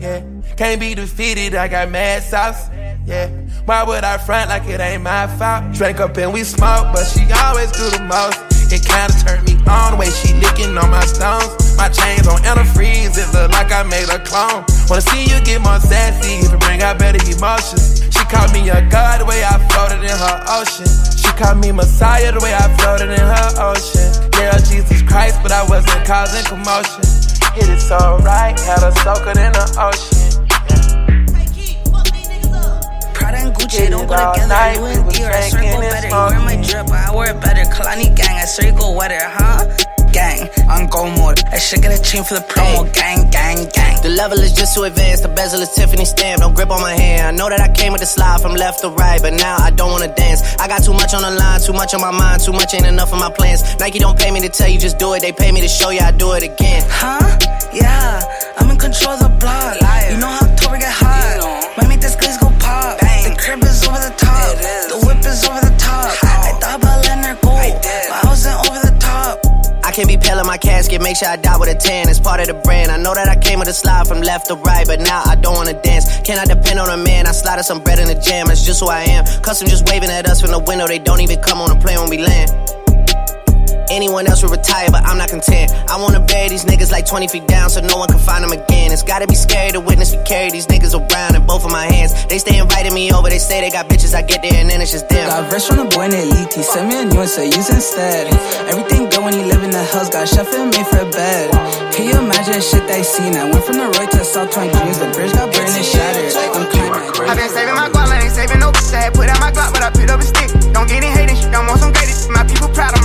Yeah. 0.00 0.24
Can't 0.56 0.80
be 0.80 0.96
defeated, 0.96 1.54
I 1.54 1.68
got 1.68 1.92
mad 1.92 2.24
sauce. 2.24 2.70
Yeah. 3.06 3.28
Why 3.66 3.84
would 3.84 4.02
I 4.02 4.18
front 4.18 4.50
like 4.50 4.66
it 4.66 4.80
ain't 4.80 5.04
my 5.04 5.28
fault? 5.38 5.74
Drank 5.74 6.00
up 6.00 6.16
and 6.16 6.32
we 6.32 6.42
smoke, 6.42 6.90
but 6.92 7.04
she 7.04 7.22
always 7.30 7.70
do 7.70 7.86
the 7.88 8.02
most. 8.02 8.40
It 8.74 8.82
kinda 8.82 9.14
turned 9.22 9.46
me 9.46 9.54
on 9.70 9.92
the 9.92 9.96
way 9.96 10.10
she 10.10 10.34
licking 10.42 10.76
on 10.76 10.90
my 10.90 11.06
stones. 11.06 11.54
My 11.76 11.88
chains 11.88 12.26
on 12.26 12.42
antifreeze, 12.42 13.14
it 13.16 13.32
look 13.32 13.52
like 13.52 13.70
I 13.70 13.84
made 13.84 14.10
a 14.10 14.18
clone. 14.18 14.64
Wanna 14.90 15.02
see 15.02 15.22
you 15.22 15.38
get 15.46 15.62
more 15.62 15.78
sassy, 15.78 16.42
if 16.42 16.52
it 16.52 16.58
bring 16.58 16.82
out 16.82 16.98
better 16.98 17.22
emotions. 17.30 18.02
She 18.10 18.24
called 18.24 18.52
me 18.52 18.68
a 18.70 18.82
god 18.90 19.20
the 19.20 19.24
way 19.24 19.44
I 19.44 19.54
floated 19.70 20.02
in 20.02 20.18
her 20.18 20.38
ocean. 20.48 20.90
She 21.16 21.30
called 21.38 21.58
me 21.58 21.70
Messiah 21.70 22.32
the 22.32 22.40
way 22.40 22.52
I 22.52 22.66
floated 22.76 23.10
in 23.14 23.22
her 23.22 23.50
ocean. 23.70 24.23
Yeah, 24.38 24.58
Jesus 24.58 25.02
Christ, 25.02 25.38
but 25.42 25.52
I 25.52 25.64
wasn't 25.68 26.04
causing 26.04 26.44
commotion. 26.44 27.04
It 27.56 27.68
is 27.68 27.86
so 27.86 28.18
right, 28.22 28.58
had 28.60 28.80
her 28.80 28.92
soaking 29.02 29.40
in 29.40 29.52
the 29.52 29.66
ocean. 29.78 30.24
all 34.14 34.48
night. 34.48 34.78
We 34.78 34.98
was 35.02 35.18
drinking 35.18 35.82
and 35.82 36.06
smoking. 36.06 36.44
my 36.44 36.56
drip, 36.62 36.90
I 36.90 37.14
wear 37.14 37.34
better. 37.34 37.64
Kalani 37.70 38.14
gang, 38.14 38.36
I 38.36 38.44
circle 38.44 38.94
weather, 38.94 39.18
huh? 39.20 39.83
Gang, 40.14 40.48
I'm 40.70 40.86
go 40.86 41.10
more. 41.10 41.34
I 41.50 41.58
should 41.58 41.82
get 41.82 41.90
a 41.90 42.00
chain 42.00 42.22
for 42.22 42.34
the 42.34 42.46
promo. 42.46 42.86
Gang, 42.94 43.28
gang, 43.30 43.66
gang. 43.74 44.00
The 44.00 44.10
level 44.10 44.38
is 44.38 44.52
just 44.52 44.76
too 44.76 44.84
advanced. 44.84 45.24
The 45.24 45.28
bezel 45.28 45.60
is 45.60 45.74
Tiffany 45.74 46.04
stamp. 46.04 46.38
No 46.38 46.52
grip 46.52 46.70
on 46.70 46.80
my 46.80 46.94
hand. 46.94 47.26
I 47.26 47.32
know 47.32 47.48
that 47.50 47.60
I 47.60 47.66
came 47.74 47.90
with 47.90 48.00
the 48.00 48.06
slide 48.06 48.40
from 48.40 48.54
left 48.54 48.82
to 48.82 48.90
right, 48.90 49.20
but 49.20 49.32
now 49.32 49.56
I 49.58 49.72
don't 49.72 49.90
wanna 49.90 50.14
dance. 50.14 50.40
I 50.62 50.68
got 50.68 50.84
too 50.84 50.92
much 50.92 51.14
on 51.14 51.22
the 51.22 51.32
line, 51.32 51.60
too 51.60 51.72
much 51.72 51.94
on 51.94 52.00
my 52.00 52.12
mind, 52.12 52.42
too 52.42 52.52
much 52.52 52.74
ain't 52.74 52.86
enough 52.86 53.12
of 53.12 53.18
my 53.18 53.28
plans. 53.28 53.76
Nike 53.80 53.98
don't 53.98 54.16
pay 54.16 54.30
me 54.30 54.40
to 54.42 54.48
tell 54.48 54.68
you 54.68 54.78
just 54.78 54.98
do 54.98 55.14
it. 55.14 55.20
They 55.20 55.32
pay 55.32 55.50
me 55.50 55.60
to 55.62 55.68
show 55.68 55.90
you 55.90 55.98
I 55.98 56.12
do 56.12 56.30
it 56.34 56.44
again. 56.44 56.86
Huh? 56.86 57.18
Yeah, 57.74 58.22
I'm 58.56 58.70
in 58.70 58.78
control 58.78 59.14
of 59.14 59.20
the 59.20 59.34
block. 59.42 59.82
You 59.82 60.18
know 60.22 60.30
how 60.30 60.46
October 60.46 60.78
get 60.78 60.94
hot. 60.94 61.74
Might 61.76 61.88
make 61.88 62.00
this 62.00 62.14
glaze 62.14 62.38
go 62.38 62.54
pop. 62.60 63.00
The 63.00 63.34
crib 63.34 63.64
is 63.64 63.82
over 63.82 63.98
the 63.98 64.14
top. 64.14 64.54
The 64.94 64.98
whip 65.06 65.18
is 65.26 65.42
over 65.42 65.58
the 65.58 65.63
can't 69.94 70.08
be 70.08 70.16
pale 70.16 70.40
in 70.40 70.46
my 70.46 70.58
casket, 70.58 71.00
make 71.00 71.16
sure 71.16 71.28
I 71.28 71.36
die 71.36 71.56
with 71.56 71.68
a 71.68 71.74
tan. 71.76 72.08
It's 72.08 72.18
part 72.18 72.40
of 72.40 72.48
the 72.48 72.54
brand. 72.54 72.90
I 72.90 72.96
know 72.96 73.14
that 73.14 73.28
I 73.28 73.36
came 73.36 73.60
with 73.60 73.68
a 73.68 73.72
slide 73.72 74.08
from 74.08 74.22
left 74.22 74.48
to 74.48 74.56
right, 74.56 74.84
but 74.84 74.98
now 74.98 75.22
I 75.24 75.36
don't 75.36 75.54
wanna 75.54 75.80
dance. 75.82 76.20
Can 76.22 76.36
I 76.36 76.44
depend 76.44 76.80
on 76.80 76.90
a 76.90 76.96
man? 76.96 77.28
I 77.28 77.32
slided 77.32 77.64
some 77.64 77.80
bread 77.80 78.00
in 78.00 78.08
the 78.08 78.16
jam, 78.16 78.48
that's 78.48 78.66
just 78.66 78.80
who 78.80 78.88
I 78.88 79.02
am. 79.04 79.24
Custom 79.42 79.68
just 79.68 79.88
waving 79.88 80.10
at 80.10 80.26
us 80.26 80.40
from 80.40 80.50
the 80.50 80.58
window, 80.58 80.88
they 80.88 80.98
don't 80.98 81.20
even 81.20 81.40
come 81.40 81.60
on 81.60 81.68
the 81.68 81.76
plane 81.76 82.00
when 82.00 82.10
we 82.10 82.18
land. 82.18 82.50
Anyone 83.90 84.26
else 84.26 84.42
would 84.42 84.52
retire, 84.52 84.90
but 84.90 85.04
I'm 85.04 85.18
not 85.18 85.28
content. 85.28 85.72
I 85.88 86.00
wanna 86.00 86.20
bury 86.20 86.48
these 86.48 86.64
niggas 86.64 86.90
like 86.90 87.06
20 87.06 87.28
feet 87.28 87.46
down 87.46 87.70
so 87.70 87.80
no 87.80 87.96
one 87.96 88.08
can 88.08 88.18
find 88.18 88.42
them 88.44 88.52
again. 88.52 88.92
It's 88.92 89.02
gotta 89.02 89.26
be 89.26 89.34
scary 89.34 89.72
to 89.72 89.80
witness 89.80 90.14
me 90.14 90.22
carry 90.24 90.50
these 90.50 90.66
niggas 90.66 90.94
around 90.94 91.36
in 91.36 91.46
both 91.46 91.64
of 91.64 91.72
my 91.72 91.86
hands. 91.86 92.12
They 92.26 92.38
stay 92.38 92.58
inviting 92.58 92.94
me 92.94 93.12
over, 93.12 93.28
they 93.28 93.38
say 93.38 93.60
they 93.60 93.70
got 93.70 93.88
bitches, 93.88 94.14
I 94.14 94.22
get 94.22 94.42
there 94.42 94.54
and 94.54 94.68
then 94.70 94.80
it's 94.80 94.92
just 94.92 95.08
them. 95.08 95.28
Got 95.28 95.50
verse 95.50 95.66
from 95.66 95.76
the 95.78 95.88
boy 95.90 96.08
named 96.08 96.32
Elite, 96.32 96.52
send 96.64 96.88
me 96.88 96.98
a 97.00 97.04
new 97.04 97.16
one, 97.16 97.28
so 97.28 97.42
use 97.42 97.70
instead. 97.70 98.32
Everything 98.68 99.10
good 99.10 99.22
when 99.22 99.34
you 99.34 99.46
live 99.46 99.62
in 99.62 99.70
the 99.70 99.84
hills, 99.92 100.10
got 100.10 100.28
chef 100.28 100.52
and 100.54 100.70
made 100.70 100.86
for 100.86 100.98
a 100.98 101.10
bed. 101.10 101.50
Can 101.92 102.08
you 102.08 102.16
imagine 102.18 102.60
shit 102.60 102.86
they 102.86 103.02
seen? 103.02 103.34
I 103.36 103.50
went 103.50 103.64
from 103.64 103.76
the 103.76 103.86
Roy 103.86 104.06
to 104.06 104.24
South 104.24 104.50
Twin 104.50 104.70
Dreams, 104.70 104.98
the 104.98 105.10
bridge 105.12 105.32
got 105.32 105.52
burned 105.52 105.70
and 105.70 105.84
shattered. 105.84 106.32
I'm 106.56 106.66
climbing. 106.70 107.30
I've 107.30 107.36
been 107.36 107.50
saving 107.50 107.74
my 107.74 107.88
guap, 107.88 108.08
I 108.10 108.22
ain't 108.24 108.32
saving 108.32 108.60
no 108.60 108.70
bitch. 108.72 108.94
I 108.94 109.08
had 109.08 109.14
put 109.14 109.28
out 109.28 109.40
my 109.40 109.50
Glock, 109.50 109.72
but 109.72 109.82
I 109.82 109.90
picked 109.90 110.10
up 110.10 110.20
a 110.20 110.26
stick. 110.26 110.50
Don't 110.72 110.88
get 110.88 111.02
in 111.04 111.12
hating, 111.12 111.36
shit, 111.36 111.52
don't 111.52 111.66
want 111.66 111.80
some 111.80 111.92
greatest. 111.92 112.30
My 112.30 112.44
people 112.44 112.68
proud, 112.68 112.94
I'm 112.96 113.03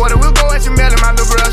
We'll 0.00 0.32
go 0.32 0.48
at 0.50 0.64
your 0.64 0.74
melon. 0.76 0.98
My 1.02 1.12
little 1.12 1.26
bro, 1.28 1.49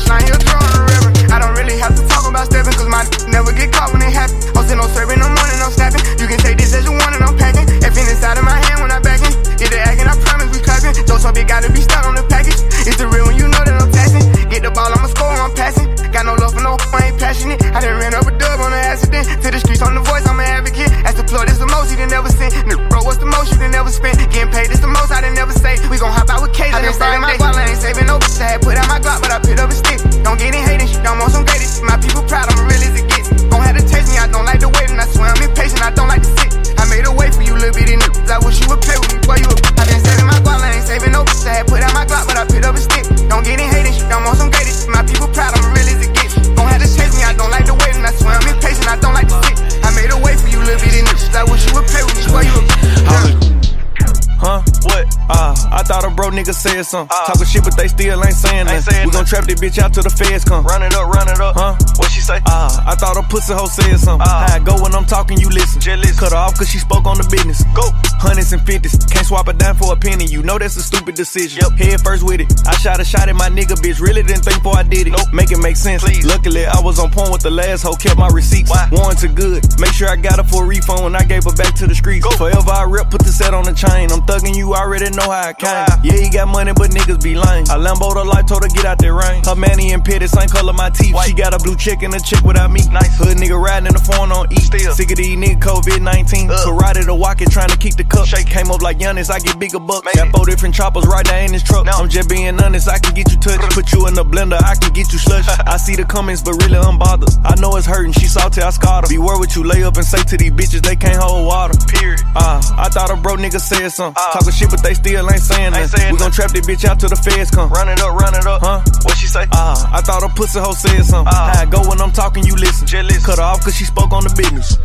said 56.88 57.08
something. 57.08 57.16
Talking 57.26 57.46
shit, 57.46 57.64
but 57.64 57.76
they 57.76 57.88
still 57.88 58.24
ain't 58.24 58.34
saying 58.34 58.66
nothing. 58.66 58.97
Trap 59.28 59.44
this 59.44 59.60
bitch 59.60 59.76
out 59.76 59.92
till 59.92 60.02
the 60.02 60.08
feds 60.08 60.42
come. 60.42 60.64
Run 60.64 60.82
it 60.82 60.94
up, 60.96 61.04
run 61.12 61.28
it 61.28 61.38
up. 61.38 61.52
Huh? 61.54 61.76
What 62.00 62.10
she 62.10 62.20
say? 62.20 62.40
Ah, 62.46 62.72
I 62.88 62.96
thought 62.96 63.20
a 63.20 63.22
pussy 63.28 63.52
hoe 63.52 63.68
said 63.68 64.00
something. 64.00 64.24
How 64.24 64.56
I 64.56 64.58
go 64.58 64.80
when 64.80 64.94
I'm 64.94 65.04
talking, 65.04 65.36
you 65.36 65.50
listen. 65.50 65.84
Cut 66.16 66.32
her 66.32 66.40
off 66.40 66.56
cause 66.56 66.68
she 66.68 66.78
spoke 66.78 67.04
on 67.04 67.20
the 67.20 67.28
business. 67.28 67.62
Go. 67.76 67.92
Hundreds 68.16 68.52
and 68.52 68.64
fifties. 68.64 68.96
Can't 69.04 69.26
swap 69.26 69.46
a 69.46 69.52
dime 69.52 69.76
for 69.76 69.92
a 69.92 69.96
penny. 69.96 70.24
You 70.24 70.42
know 70.42 70.56
that's 70.56 70.76
a 70.76 70.82
stupid 70.82 71.14
decision. 71.14 71.60
Yep. 71.60 71.78
Head 71.78 72.00
first 72.00 72.24
with 72.24 72.40
it. 72.40 72.48
I 72.66 72.72
shot 72.80 73.00
a 73.00 73.04
shot 73.04 73.28
at 73.28 73.36
my 73.36 73.52
nigga, 73.52 73.76
bitch. 73.76 74.00
Really 74.00 74.22
didn't 74.24 74.48
think 74.48 74.64
before 74.64 74.80
I 74.80 74.82
did 74.82 75.06
it. 75.06 75.12
Nope. 75.12 75.28
Make 75.32 75.52
it 75.52 75.60
make 75.60 75.76
sense. 75.76 76.02
Please. 76.02 76.24
Luckily, 76.24 76.64
I 76.64 76.80
was 76.80 76.98
on 76.98 77.12
point 77.12 77.30
with 77.30 77.42
the 77.42 77.52
last 77.52 77.84
hoe. 77.84 78.00
Kept 78.00 78.16
my 78.16 78.28
receipts. 78.32 78.70
Why? 78.70 78.88
Warranted 78.90 79.36
good. 79.36 79.60
Make 79.78 79.92
sure 79.92 80.08
I 80.08 80.16
got 80.16 80.40
her 80.40 80.48
for 80.48 80.64
a 80.64 80.66
refund 80.66 81.04
when 81.04 81.14
I 81.14 81.22
gave 81.22 81.44
her 81.44 81.52
back 81.52 81.76
to 81.76 81.86
the 81.86 81.94
streets. 81.94 82.24
Go. 82.24 82.32
Forever 82.32 82.72
I 82.72 82.84
rep, 82.88 83.10
put 83.12 83.20
the 83.20 83.32
set 83.32 83.52
on 83.52 83.64
the 83.64 83.76
chain. 83.76 84.08
I'm 84.08 84.24
thugging 84.24 84.56
you, 84.56 84.72
already 84.72 85.10
know 85.12 85.28
how 85.28 85.52
I 85.52 85.52
came. 85.52 85.84
Yeah, 86.00 86.16
he 86.16 86.32
got 86.32 86.48
money, 86.48 86.72
but 86.72 86.90
niggas 86.96 87.22
be 87.22 87.36
lame. 87.36 87.68
I 87.68 87.76
Lambo 87.76 88.14
the 88.14 88.24
life, 88.24 88.46
told 88.46 88.64
her 88.64 88.72
get 88.72 88.84
out 88.84 88.98
that 88.98 89.12
rain. 89.18 89.42
Her 89.44 89.54
manny 89.54 89.92
and 89.92 90.04
pitty, 90.04 90.26
same 90.26 90.48
color 90.48 90.72
my 90.72 90.90
teeth. 90.90 91.14
She 91.26 91.34
got 91.34 91.54
a 91.54 91.58
blue 91.58 91.76
chick 91.76 92.02
and 92.02 92.14
a 92.14 92.20
chick 92.20 92.42
without 92.42 92.70
me. 92.70 92.80
Nice. 92.90 93.18
Hood 93.18 93.36
nigga 93.36 93.58
riding 93.58 93.86
in 93.88 93.94
the 93.94 94.00
phone 94.00 94.30
on 94.30 94.46
E. 94.52 94.56
Still. 94.56 94.94
Sick 94.94 95.10
of 95.10 95.18
these 95.18 95.36
niggas 95.36 95.60
COVID 95.60 96.00
19. 96.00 96.48
Karate 96.48 97.04
to 97.04 97.14
walk 97.14 97.40
it, 97.42 97.50
trying 97.50 97.68
to 97.68 97.76
keep 97.76 97.96
the 97.96 98.04
cup. 98.04 98.26
Shake 98.26 98.46
came 98.46 98.70
up 98.70 98.82
like 98.82 98.98
Giannis, 98.98 99.30
I 99.30 99.38
get 99.40 99.58
bigger 99.58 99.80
bucks. 99.80 100.06
Got 100.14 100.30
four 100.30 100.46
different 100.46 100.74
choppers 100.74 101.06
right 101.06 101.26
now 101.26 101.38
in 101.38 101.52
this 101.52 101.62
truck. 101.62 101.86
I'm 101.88 102.08
just 102.08 102.28
being 102.28 102.58
honest, 102.60 102.88
I 102.88 102.98
can 102.98 103.14
get 103.14 103.30
you 103.32 103.38
touched. 103.38 103.60
Put 103.74 103.92
you 103.92 104.06
in 104.06 104.14
the 104.14 104.24
blender, 104.24 104.60
I 104.62 104.74
can 104.74 104.92
get 104.92 105.12
you 105.12 105.18
slush. 105.18 105.46
I 105.66 105.76
see 105.76 105.96
the 105.96 106.04
comments, 106.04 106.42
but 106.42 106.54
really 106.62 106.78
I'm 106.78 106.98
bothered. 106.98 107.30
I 107.44 107.54
know 107.60 107.76
it's 107.76 107.86
hurting, 107.86 108.12
she 108.12 108.26
salty, 108.26 108.62
I 108.62 108.70
scarred 108.70 109.04
her. 109.04 109.08
Beware 109.08 109.38
what 109.38 109.54
you 109.56 109.64
lay 109.64 109.82
up 109.82 109.96
and 109.96 110.04
say 110.04 110.22
to 110.22 110.36
these 110.36 110.52
bitches, 110.52 110.82
they 110.82 110.96
can't 110.96 111.20
hold 111.20 111.46
water. 111.46 111.74
Period. 111.88 112.20
Ah, 112.36 112.60
I 112.78 112.88
thought 112.88 113.10
a 113.10 113.16
bro 113.16 113.36
nigga 113.36 113.60
said 113.60 113.88
something. 113.88 114.14
Talking 114.32 114.52
shit, 114.52 114.70
but 114.70 114.82
they 114.82 114.94
still 114.94 115.28
ain't 115.28 115.40
saying 115.40 115.72
nothing. 115.72 116.12
We 116.12 116.18
gon' 116.18 116.30
trap 116.30 116.50
this 116.50 116.66
bitch 116.66 116.84
out 116.84 117.00
till 117.00 117.08
the 117.08 117.16
feds 117.16 117.50
come. 117.50 117.70
Run 117.70 117.88
it 117.88 118.00
up, 118.00 118.14
run 118.14 118.34
it 118.34 118.46
up. 118.46 118.62
Huh? 118.62 118.82
What 119.08 119.16
she 119.16 119.26
say? 119.26 119.46
Ah, 119.52 119.90
I 119.96 120.02
thought 120.02 120.22
a 120.22 120.28
pussy 120.28 120.60
hoe 120.60 120.72
said 120.72 121.02
something. 121.02 121.32
How 121.32 121.52
I 121.56 121.64
go 121.64 121.80
when 121.88 121.98
I'm 122.00 122.12
talking, 122.12 122.44
you 122.44 122.54
listen. 122.54 122.86
Jealous. 122.86 123.24
Cut 123.24 123.38
her 123.38 123.44
off 123.44 123.64
cause 123.64 123.74
she 123.74 123.84
spoke 123.84 124.12
on 124.12 124.22
the 124.22 124.34
business. 124.36 124.76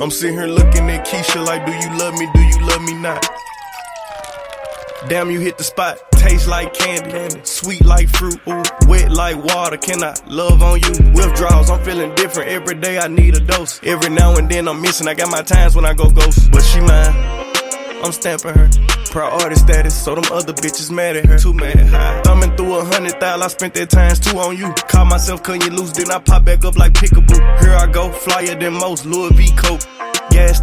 I'm 0.00 0.10
sitting 0.10 0.36
here 0.36 0.46
looking 0.46 0.88
at 0.88 1.06
Keisha 1.06 1.44
like, 1.44 1.66
do 1.66 1.72
you 1.72 1.98
love 1.98 2.14
me? 2.14 2.26
Do 2.32 2.40
you 2.40 2.66
love 2.66 2.82
me 2.82 2.94
not? 2.94 3.22
Damn, 5.08 5.30
you 5.30 5.40
hit 5.40 5.58
the 5.58 5.64
spot. 5.64 5.98
Taste 6.12 6.46
like 6.46 6.72
candy, 6.72 7.40
sweet 7.42 7.84
like 7.84 8.08
fruit, 8.08 8.40
ooh, 8.48 8.62
wet 8.86 9.10
like 9.10 9.36
water. 9.36 9.76
Can 9.76 10.02
I 10.02 10.14
love 10.28 10.62
on 10.62 10.80
you? 10.80 11.12
Withdrawals, 11.12 11.68
I'm 11.68 11.84
feeling 11.84 12.14
different. 12.14 12.48
Every 12.48 12.76
day 12.76 12.98
I 12.98 13.08
need 13.08 13.36
a 13.36 13.40
dose. 13.40 13.80
Every 13.82 14.08
now 14.08 14.36
and 14.36 14.48
then 14.48 14.68
I'm 14.68 14.80
missing. 14.80 15.08
I 15.08 15.14
got 15.14 15.30
my 15.30 15.42
times 15.42 15.74
when 15.74 15.84
I 15.84 15.92
go 15.92 16.08
ghost, 16.08 16.50
but 16.52 16.62
she 16.62 16.80
mine. 16.80 17.51
I'm 18.02 18.12
stamping 18.12 18.54
her. 18.54 18.68
Priority 19.10 19.56
status, 19.56 19.94
so 19.94 20.14
them 20.14 20.24
other 20.32 20.52
bitches 20.52 20.90
mad 20.90 21.16
at 21.16 21.26
her. 21.26 21.38
Too 21.38 21.52
mad 21.52 21.76
at 21.76 21.86
high. 21.88 22.20
Thumbing 22.22 22.56
through 22.56 22.74
a 22.76 22.84
hundred 22.84 23.20
thousand, 23.20 23.42
I 23.42 23.48
spent 23.48 23.74
that 23.74 23.90
times 23.90 24.20
two 24.20 24.36
on 24.38 24.56
you. 24.56 24.72
Caught 24.88 25.06
myself 25.06 25.42
cutting 25.42 25.62
you 25.62 25.70
loose, 25.70 25.92
then 25.92 26.10
I 26.10 26.18
pop 26.18 26.44
back 26.44 26.64
up 26.64 26.76
like 26.76 26.92
pickaboo. 26.94 27.60
Here 27.60 27.74
I 27.74 27.86
go, 27.90 28.10
flyer 28.10 28.54
than 28.54 28.74
most, 28.74 29.04
Louis 29.06 29.32
V. 29.34 29.50
Coke. 29.56 29.82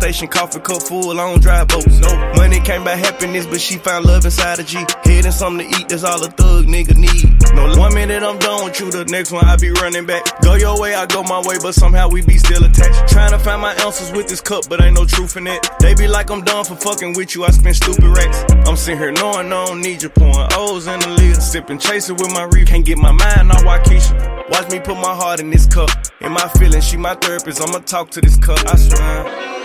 Station, 0.09 0.27
coffee 0.27 0.59
cup 0.61 0.81
full, 0.81 1.19
I 1.19 1.29
don't 1.29 1.39
drive 1.39 1.67
boats. 1.67 1.99
No 1.99 2.33
money 2.33 2.59
came 2.61 2.83
by 2.83 2.95
happiness, 2.95 3.45
but 3.45 3.61
she 3.61 3.77
found 3.77 4.05
love 4.05 4.25
inside 4.25 4.57
a 4.57 4.63
G. 4.63 4.77
Head 5.03 5.25
and 5.25 5.31
something 5.31 5.69
to 5.69 5.77
eat, 5.77 5.87
that's 5.87 6.03
all 6.03 6.23
a 6.23 6.31
thug 6.31 6.65
nigga 6.65 6.97
need. 6.97 7.29
No, 7.53 7.79
one 7.79 7.93
minute 7.93 8.23
I'm 8.23 8.39
done 8.39 8.65
with 8.65 8.79
you, 8.79 8.89
the 8.89 9.05
next 9.05 9.31
one 9.31 9.45
I 9.45 9.55
be 9.57 9.69
running 9.69 10.07
back. 10.07 10.41
Go 10.41 10.55
your 10.55 10.81
way, 10.81 10.95
I 10.95 11.05
go 11.05 11.21
my 11.21 11.39
way, 11.45 11.57
but 11.61 11.75
somehow 11.75 12.09
we 12.09 12.23
be 12.23 12.39
still 12.39 12.63
attached. 12.63 13.13
Trying 13.13 13.33
to 13.33 13.37
find 13.37 13.61
my 13.61 13.75
answers 13.85 14.11
with 14.11 14.27
this 14.27 14.41
cup, 14.41 14.63
but 14.67 14.81
ain't 14.81 14.95
no 14.95 15.05
truth 15.05 15.37
in 15.37 15.45
it. 15.45 15.69
They 15.79 15.93
be 15.93 16.07
like 16.07 16.31
I'm 16.31 16.41
done 16.41 16.65
for 16.65 16.75
fucking 16.75 17.13
with 17.13 17.35
you, 17.35 17.45
I 17.45 17.51
spend 17.51 17.75
stupid 17.75 18.03
racks. 18.03 18.43
I'm 18.67 18.77
sitting 18.77 18.97
here 18.97 19.11
knowing 19.11 19.53
I 19.53 19.65
don't 19.67 19.79
need 19.79 20.01
you, 20.01 20.09
pouring 20.09 20.49
O's 20.53 20.87
in 20.87 20.99
the 21.01 21.09
lid, 21.09 21.39
sipping, 21.39 21.77
chasing 21.77 22.15
with 22.15 22.33
my 22.33 22.45
reef. 22.45 22.67
Can't 22.67 22.83
get 22.83 22.97
my 22.97 23.11
mind 23.11 23.51
on 23.51 23.61
Waukesha. 23.61 24.49
Watch 24.49 24.71
me 24.71 24.79
put 24.79 24.95
my 24.95 25.13
heart 25.13 25.39
in 25.39 25.51
this 25.51 25.67
cup. 25.67 25.91
In 26.21 26.31
my 26.31 26.47
feelings, 26.57 26.87
she 26.87 26.97
my 26.97 27.13
therapist, 27.13 27.61
I'ma 27.61 27.77
talk 27.85 28.09
to 28.09 28.21
this 28.21 28.37
cup, 28.37 28.57
I 28.65 28.75
swear. 28.75 29.58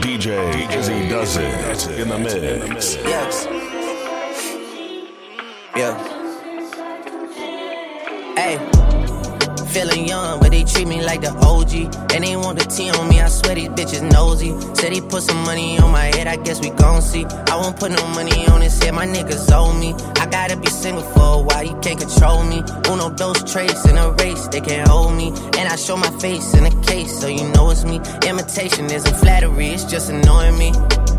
DJ 0.00 0.70
Izzy 0.74 1.08
does 1.08 1.36
it 1.36 1.98
in 1.98 2.08
the 2.08 2.18
mix. 2.18 2.96
Yes. 2.96 3.46
Yeah. 5.76 5.96
Hey. 8.36 8.73
Feeling 9.74 10.06
young, 10.06 10.38
but 10.38 10.52
they 10.52 10.62
treat 10.62 10.86
me 10.86 11.02
like 11.04 11.20
the 11.20 11.32
OG. 11.34 11.72
And 12.14 12.22
they 12.22 12.36
want 12.36 12.58
the 12.60 12.64
T 12.64 12.90
on 12.90 13.08
me, 13.08 13.20
I 13.20 13.28
swear 13.28 13.56
these 13.56 13.68
bitches 13.70 14.02
nosy. 14.12 14.54
Said 14.74 14.92
he 14.92 15.00
put 15.00 15.24
some 15.24 15.42
money 15.42 15.78
on 15.80 15.90
my 15.90 16.06
head, 16.14 16.28
I 16.28 16.36
guess 16.36 16.60
we 16.60 16.70
gon' 16.70 17.02
see. 17.02 17.24
I 17.50 17.56
won't 17.56 17.76
put 17.76 17.90
no 17.90 18.06
money 18.14 18.46
on 18.46 18.60
his 18.60 18.80
head, 18.80 18.94
my 18.94 19.04
niggas 19.04 19.50
owe 19.52 19.72
me. 19.72 19.92
I 20.22 20.26
gotta 20.26 20.56
be 20.56 20.68
single 20.68 21.02
for 21.02 21.40
a 21.40 21.42
while, 21.42 21.64
you 21.64 21.76
can't 21.82 21.98
control 21.98 22.44
me. 22.44 22.62
Uno, 22.88 23.10
those 23.10 23.42
traits 23.52 23.84
in 23.86 23.98
a 23.98 24.12
race, 24.12 24.46
they 24.48 24.60
can't 24.60 24.86
hold 24.88 25.12
me. 25.14 25.28
And 25.58 25.66
I 25.68 25.74
show 25.74 25.96
my 25.96 26.12
face 26.20 26.54
in 26.54 26.64
a 26.64 26.82
case, 26.82 27.18
so 27.20 27.26
you 27.26 27.44
know 27.54 27.70
it's 27.70 27.84
me. 27.84 27.96
Imitation 28.28 28.84
isn't 28.86 29.16
flattery, 29.16 29.68
it's 29.68 29.84
just 29.84 30.08
annoying 30.08 30.56
me. 30.56 30.70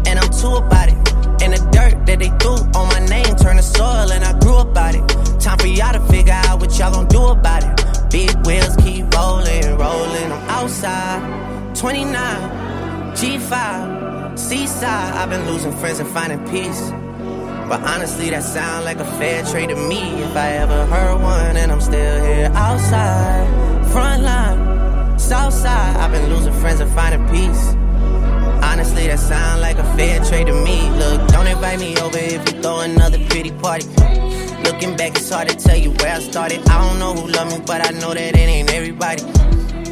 And 0.08 0.18
I'm 0.18 0.32
too 0.32 0.56
about 0.56 0.88
it. 0.88 0.98
And 1.44 1.52
the 1.52 1.60
dirt 1.76 2.06
that 2.06 2.20
they 2.20 2.32
threw 2.40 2.56
on 2.80 2.88
my 2.88 3.06
name 3.06 3.36
turned 3.36 3.60
to 3.60 3.64
soil, 3.64 4.14
and 4.16 4.24
I 4.24 4.32
grew 4.40 4.58
about 4.58 4.96
it. 4.96 5.04
Time 5.42 5.58
for 5.58 5.68
y'all 5.68 5.92
to 5.92 6.00
figure 6.08 6.34
out 6.34 6.62
what 6.62 6.72
y'all 6.80 6.94
gon' 6.94 7.08
do 7.08 7.22
about 7.26 7.64
it. 7.64 7.75
Big 8.16 8.34
wheels 8.48 8.74
keep 8.78 9.04
rolling, 9.14 9.76
rolling. 9.78 10.32
I'm 10.32 10.50
outside, 10.50 11.76
29, 11.76 12.14
G5, 13.12 14.40
Seaside. 14.40 15.14
I've 15.16 15.30
been 15.30 15.46
losing 15.46 15.74
friends 15.74 16.00
and 16.00 16.08
finding 16.08 16.40
peace. 16.48 16.92
But 17.68 17.82
honestly, 17.84 18.30
that 18.30 18.44
sound 18.44 18.86
like 18.86 19.00
a 19.00 19.06
fair 19.20 19.44
trade 19.44 19.68
to 19.68 19.76
me. 19.76 20.00
If 20.24 20.34
I 20.34 20.52
ever 20.64 20.86
heard 20.86 21.22
one, 21.22 21.58
and 21.58 21.70
I'm 21.70 21.82
still 21.82 22.24
here 22.24 22.50
outside, 22.54 23.86
front 23.92 24.24
line, 24.24 25.20
south 25.20 25.54
side. 25.54 25.98
I've 25.98 26.12
been 26.14 26.30
losing 26.30 26.54
friends 26.54 26.80
and 26.80 26.92
finding 26.92 27.28
peace. 27.28 27.68
Honestly, 28.64 29.08
that 29.08 29.20
sound 29.20 29.60
like 29.60 29.78
a 29.78 29.98
fair 29.98 30.24
trade 30.24 30.48
to 30.48 30.54
me. 30.54 30.90
Look, 30.92 31.28
don't 31.28 31.48
invite 31.48 31.82
me 31.82 31.98
over 31.98 32.18
if 32.18 32.50
you 32.50 32.62
throw 32.62 32.80
another 32.80 33.20
pretty 33.28 33.52
party. 33.52 33.88
Looking 34.66 34.98
back, 34.98 35.16
it's 35.16 35.30
hard 35.30 35.48
to 35.50 35.56
tell 35.56 35.78
you 35.78 35.92
where 35.92 36.16
I 36.16 36.20
started. 36.20 36.68
I 36.68 36.84
don't 36.84 36.98
know 36.98 37.14
who 37.14 37.28
love 37.28 37.52
me, 37.52 37.64
but 37.66 37.86
I 37.86 37.92
know 38.00 38.16
that 38.16 38.36
it 38.36 38.38
ain't 38.38 38.74
everybody. 38.74 39.24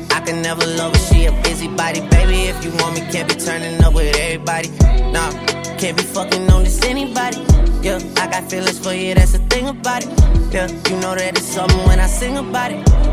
I 0.10 0.20
can 0.26 0.42
never 0.42 0.66
love 0.66 0.96
her, 0.96 1.14
she 1.14 1.26
a 1.26 1.32
busybody. 1.44 2.02
Baby, 2.10 2.50
if 2.50 2.66
you 2.66 2.72
want 2.82 2.96
me, 2.96 3.02
can't 3.12 3.30
be 3.30 3.36
turning 3.36 3.84
up 3.84 3.94
with 3.94 4.16
everybody. 4.18 4.70
Nah, 5.12 5.30
can't 5.78 5.96
be 5.96 6.02
fucking 6.02 6.50
on 6.50 6.64
this 6.64 6.82
anybody. 6.84 7.38
Yeah, 7.84 8.00
I 8.18 8.26
got 8.28 8.50
feelings 8.50 8.80
for 8.80 8.94
you, 8.94 9.14
that's 9.14 9.34
the 9.34 9.40
thing 9.50 9.68
about 9.68 10.06
it. 10.06 10.10
Yeah, 10.52 10.68
you 10.90 11.00
know 11.00 11.14
that 11.14 11.38
it's 11.38 11.46
something 11.46 11.86
when 11.86 12.00
I 12.00 12.08
sing 12.08 12.38
about 12.38 12.72
it. 12.72 13.13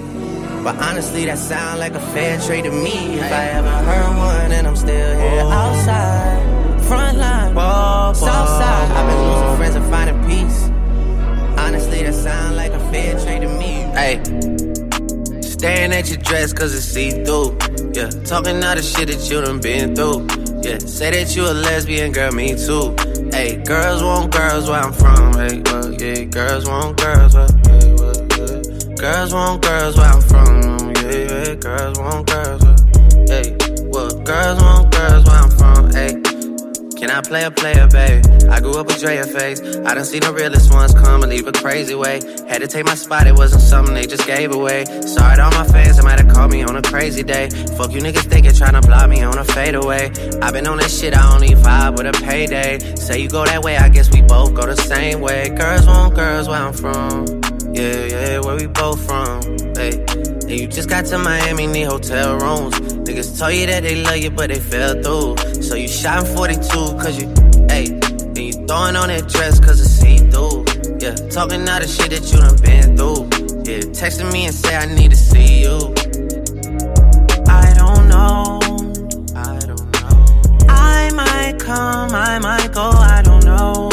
But 0.63 0.75
honestly, 0.77 1.25
that 1.25 1.39
sound 1.39 1.79
like 1.79 1.93
a 1.93 1.99
fair 2.13 2.39
trade 2.39 2.65
to 2.65 2.71
me. 2.71 3.15
If 3.17 3.31
I 3.31 3.43
ever 3.57 3.67
heard 3.67 4.17
one, 4.17 4.51
and 4.51 4.67
I'm 4.67 4.75
still 4.75 5.19
here 5.19 5.41
oh. 5.43 5.49
outside, 5.49 6.81
front 6.83 7.17
line, 7.17 7.55
south 7.55 8.49
side. 8.49 8.91
I've 8.91 9.07
been 9.07 9.21
losing 9.27 9.57
friends 9.57 9.75
and 9.75 9.85
finding 9.89 10.19
peace. 10.29 10.69
Honestly, 11.59 12.03
that 12.03 12.13
sound 12.13 12.55
like 12.57 12.73
a 12.73 12.79
fair 12.91 13.19
trade 13.19 13.41
to 13.41 13.47
me. 13.47 13.71
Hey, 13.97 14.21
staring 15.41 15.93
at 15.93 16.09
your 16.09 16.19
dress 16.19 16.53
cause 16.53 16.75
it's 16.75 16.85
see 16.85 17.09
through. 17.09 17.57
Yeah, 17.93 18.09
talking 18.25 18.63
all 18.63 18.75
the 18.75 18.83
shit 18.83 19.07
that 19.07 19.27
you 19.31 19.41
done 19.41 19.61
been 19.61 19.95
through. 19.95 20.27
Yeah, 20.61 20.77
say 20.77 21.09
that 21.09 21.35
you 21.35 21.43
a 21.43 21.53
lesbian, 21.53 22.11
girl, 22.11 22.31
me 22.33 22.49
too. 22.55 22.95
Hey, 23.31 23.57
girls 23.57 24.03
want 24.03 24.31
girls 24.31 24.69
where 24.69 24.79
I'm 24.79 24.93
from. 24.93 25.33
Hey, 25.33 25.59
well, 25.65 25.91
yeah, 25.93 26.23
girls 26.25 26.67
want 26.69 27.01
girls 27.01 27.33
where, 27.33 27.47
yeah, 27.65 27.93
well. 27.95 28.00
Girls 29.01 29.33
want 29.33 29.63
girls 29.63 29.97
where 29.97 30.05
I'm 30.05 30.21
from. 30.21 30.93
Yeah, 30.93 31.11
yeah, 31.11 31.55
girls 31.55 31.97
want 31.97 32.27
girls 32.29 32.61
hey, 33.31 33.57
well, 33.89 34.13
girls 34.21 34.61
want 34.61 34.91
girls 34.91 35.25
where 35.25 35.37
I'm 35.37 35.49
from. 35.49 35.91
Hey, 35.91 36.21
can 36.99 37.09
I 37.09 37.21
play 37.21 37.43
a 37.43 37.49
player, 37.49 37.87
baby? 37.87 38.45
I 38.45 38.59
grew 38.59 38.77
up 38.77 38.85
with 38.85 38.99
Drea 38.99 39.23
face. 39.23 39.59
I 39.59 39.95
done 39.95 40.05
seen 40.05 40.21
the 40.21 40.31
realest 40.31 40.71
ones 40.71 40.93
come 40.93 41.23
and 41.23 41.31
leave 41.31 41.47
a 41.47 41.51
crazy 41.51 41.95
way. 41.95 42.21
Had 42.47 42.59
to 42.59 42.67
take 42.67 42.85
my 42.85 42.93
spot, 42.93 43.25
it 43.25 43.33
wasn't 43.33 43.63
something 43.63 43.95
they 43.95 44.05
just 44.05 44.27
gave 44.27 44.51
away. 44.51 44.85
Sorry 44.85 45.35
to 45.35 45.45
all 45.45 45.51
my 45.51 45.65
fans, 45.65 45.97
they 45.97 46.03
might 46.03 46.19
have 46.19 46.31
called 46.31 46.51
me 46.51 46.61
on 46.61 46.75
a 46.75 46.83
crazy 46.83 47.23
day. 47.23 47.49
Fuck 47.77 47.93
you 47.93 48.01
niggas 48.01 48.29
thinking 48.29 48.53
trying 48.53 48.79
to 48.79 48.81
block 48.81 49.09
me 49.09 49.23
on 49.23 49.35
a 49.35 49.43
fadeaway. 49.43 50.11
i 50.43 50.51
been 50.51 50.67
on 50.67 50.77
that 50.77 50.91
shit, 50.91 51.17
I 51.17 51.33
only 51.33 51.55
vibe 51.55 51.97
with 51.97 52.05
a 52.05 52.23
payday. 52.23 52.77
Say 52.97 53.21
you 53.23 53.29
go 53.29 53.45
that 53.45 53.63
way, 53.63 53.77
I 53.77 53.89
guess 53.89 54.11
we 54.11 54.21
both 54.21 54.53
go 54.53 54.67
the 54.67 54.75
same 54.75 55.21
way. 55.21 55.49
Girls 55.49 55.87
want 55.87 56.13
girls 56.13 56.47
where 56.47 56.61
I'm 56.61 56.73
from. 56.73 57.40
Yeah, 57.73 58.05
yeah, 58.05 58.39
where 58.39 58.57
we 58.57 58.67
both 58.67 58.99
from. 59.05 59.41
Hey, 59.75 60.03
and 60.03 60.51
you 60.51 60.67
just 60.67 60.89
got 60.89 61.05
to 61.05 61.17
Miami, 61.17 61.67
need 61.67 61.83
hotel 61.83 62.37
rooms. 62.37 62.75
Niggas 63.07 63.39
told 63.39 63.53
you 63.53 63.65
that 63.67 63.83
they 63.83 64.03
love 64.03 64.17
you, 64.17 64.29
but 64.29 64.49
they 64.49 64.59
fell 64.59 65.01
through. 65.01 65.61
So 65.61 65.75
you 65.75 65.87
shot 65.87 66.27
42, 66.27 66.67
cause 66.67 67.21
you, 67.21 67.27
hey, 67.69 67.87
and 67.87 68.37
you 68.37 68.53
throwing 68.67 68.97
on 68.97 69.07
that 69.07 69.29
dress, 69.29 69.59
cause 69.61 69.79
it's 69.79 69.89
see 69.89 70.17
through. 70.17 70.65
Yeah, 70.99 71.15
talking 71.29 71.67
all 71.69 71.79
the 71.79 71.87
shit 71.87 72.09
that 72.11 72.27
you 72.31 72.39
done 72.39 72.57
been 72.61 72.97
through. 72.97 73.29
Yeah, 73.63 73.79
texting 73.95 74.31
me 74.33 74.45
and 74.47 74.53
say 74.53 74.75
I 74.75 74.85
need 74.93 75.11
to 75.11 75.17
see 75.17 75.61
you. 75.61 75.77
I 77.47 77.73
don't 77.73 78.09
know, 78.09 78.59
I 79.33 79.59
don't 79.59 79.91
know. 79.93 80.65
I 80.67 81.09
might 81.15 81.57
come, 81.59 82.11
I 82.11 82.37
might 82.39 82.73
go, 82.73 82.89
I 82.89 83.21
don't 83.23 83.45
know. 83.45 83.90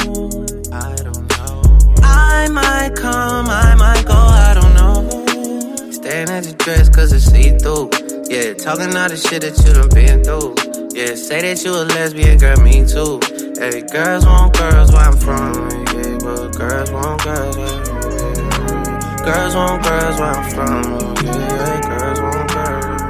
I 2.38 2.46
don't 2.46 2.54
know. 2.54 2.60
I 2.60 2.88
might 2.88 2.96
come, 2.96 3.46
I 3.48 3.74
might 3.74 4.04
go, 4.06 4.14
I 4.14 4.54
don't 4.54 4.74
know. 4.74 5.90
Staring 5.90 6.30
at 6.30 6.44
your 6.46 6.54
dress 6.54 6.88
cause 6.88 7.12
it's 7.12 7.24
see 7.24 7.50
through. 7.58 7.90
Yeah, 8.30 8.54
talking 8.54 8.94
all 8.96 9.08
the 9.08 9.16
shit 9.16 9.42
that 9.42 9.58
you 9.64 9.72
done 9.74 9.88
been 9.90 10.22
through. 10.22 10.54
Yeah, 10.94 11.14
say 11.16 11.42
that 11.42 11.64
you 11.64 11.72
a 11.74 11.82
lesbian, 11.82 12.38
girl, 12.38 12.56
me 12.62 12.86
too. 12.86 13.18
Hey, 13.58 13.82
girls 13.90 14.24
want 14.24 14.56
girls 14.56 14.92
where 14.92 15.02
I'm 15.02 15.16
from. 15.18 15.54
Yeah, 15.98 16.18
but 16.22 16.48
girls 16.56 16.90
want 16.92 17.22
girls 17.24 17.56
where 17.56 17.66
I'm 17.66 17.84
from. 17.84 19.24
Girls 19.24 19.54
want 19.54 19.82
girls 19.82 20.20
where 20.20 20.30
I'm 20.30 20.50
from. 20.50 20.84
Yeah, 21.26 21.80
girls 21.90 22.20
want 22.20 22.50
girls. 22.54 23.02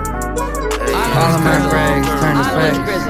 Hey, 0.88 0.94
All 1.20 1.34
of 1.36 1.42
my 1.44 1.58
brags 1.68 2.08
turn 2.08 2.36
to 2.36 2.44
facts. 2.56 3.07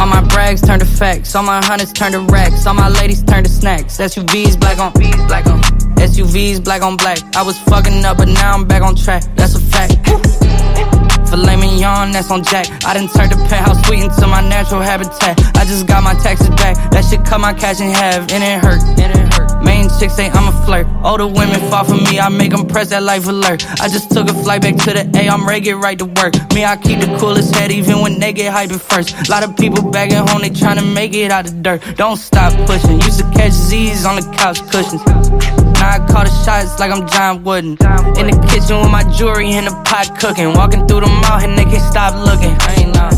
All 0.00 0.06
my 0.06 0.22
brags 0.28 0.62
turn 0.62 0.80
to 0.80 0.86
facts. 0.86 1.34
All 1.34 1.42
my 1.42 1.62
hunters 1.62 1.92
turn 1.92 2.12
to 2.12 2.20
racks. 2.20 2.64
All 2.66 2.72
my 2.72 2.88
ladies 2.88 3.22
turn 3.22 3.44
to 3.44 3.50
snacks. 3.50 3.98
SUVs 3.98 4.58
black 4.58 4.78
on 4.78 4.92
black 5.28 5.46
on. 5.46 5.60
SUVs 6.00 6.64
black 6.64 6.80
on 6.80 6.96
black. 6.96 7.18
I 7.36 7.42
was 7.42 7.58
fucking 7.68 8.02
up, 8.06 8.16
but 8.16 8.28
now 8.28 8.54
I'm 8.54 8.66
back 8.66 8.80
on 8.80 8.96
track. 8.96 9.24
That's 9.36 9.54
a 9.54 9.60
fact. 9.60 9.92
Filet 11.28 11.56
mignon, 11.56 12.12
that's 12.12 12.30
on 12.30 12.42
Jack. 12.42 12.66
I 12.86 12.94
done 12.94 13.08
turned 13.08 13.32
the 13.32 13.36
penthouse 13.46 13.86
suite 13.86 14.02
into 14.02 14.26
my 14.26 14.40
natural 14.40 14.80
habitat. 14.80 15.38
I 15.58 15.66
just 15.66 15.86
got 15.86 16.02
my 16.02 16.14
taxes 16.14 16.48
back. 16.48 16.76
That 16.92 17.04
shit 17.04 17.22
cut 17.26 17.38
my 17.38 17.52
cash 17.52 17.80
in 17.80 17.90
half, 17.90 18.32
and 18.32 18.42
it 18.42 18.64
hurt. 18.64 18.82
And 18.98 19.12
it 19.14 19.34
hurt. 19.34 19.39
Main 19.62 19.88
chicks 19.98 20.14
say 20.14 20.28
I'm 20.30 20.48
a 20.48 20.64
flirt. 20.64 20.86
Older 21.04 21.26
women 21.26 21.60
fall 21.70 21.84
for 21.84 21.96
me, 21.96 22.18
I 22.18 22.28
make 22.28 22.50
them 22.50 22.66
press 22.66 22.90
that 22.90 23.02
life 23.02 23.26
alert. 23.26 23.66
I 23.80 23.88
just 23.88 24.10
took 24.10 24.28
a 24.28 24.34
flight 24.34 24.62
back 24.62 24.76
to 24.76 24.92
the 24.92 25.10
A, 25.18 25.28
I'm 25.28 25.46
ready, 25.46 25.60
get 25.60 25.76
right 25.76 25.98
to 25.98 26.06
work. 26.06 26.34
Me, 26.54 26.64
I 26.64 26.76
keep 26.76 27.00
the 27.00 27.16
coolest 27.18 27.54
head 27.54 27.70
even 27.70 28.00
when 28.00 28.18
they 28.18 28.32
get 28.32 28.52
hyped 28.52 28.80
first. 28.80 29.28
Lot 29.28 29.42
of 29.44 29.56
people 29.56 29.90
back 29.90 30.10
at 30.12 30.28
home, 30.28 30.42
they 30.42 30.50
tryna 30.50 30.94
make 30.94 31.14
it 31.14 31.30
out 31.30 31.46
the 31.46 31.52
dirt. 31.52 31.82
Don't 31.96 32.16
stop 32.16 32.52
pushing. 32.66 33.00
Used 33.00 33.18
to 33.18 33.24
catch 33.32 33.52
Z's 33.52 34.04
on 34.04 34.16
the 34.16 34.22
couch 34.36 34.60
cushions. 34.70 35.04
Now 35.80 35.96
I 35.96 35.98
call 36.06 36.24
the 36.24 36.30
shots 36.44 36.78
like 36.78 36.90
I'm 36.90 37.08
John 37.08 37.42
Wooden. 37.42 37.72
In 38.20 38.26
the 38.28 38.48
kitchen 38.50 38.80
with 38.80 38.90
my 38.90 39.02
jewelry 39.16 39.52
in 39.52 39.64
the 39.64 39.72
pot 39.84 40.18
cooking. 40.20 40.52
Walking 40.54 40.86
through 40.86 41.00
the 41.00 41.06
mall 41.06 41.40
and 41.40 41.56
they 41.56 41.64
can't 41.64 41.82
stop 41.90 42.14
looking. 42.14 42.54
I 42.60 42.74
ain't 42.80 42.94
know. 42.94 43.10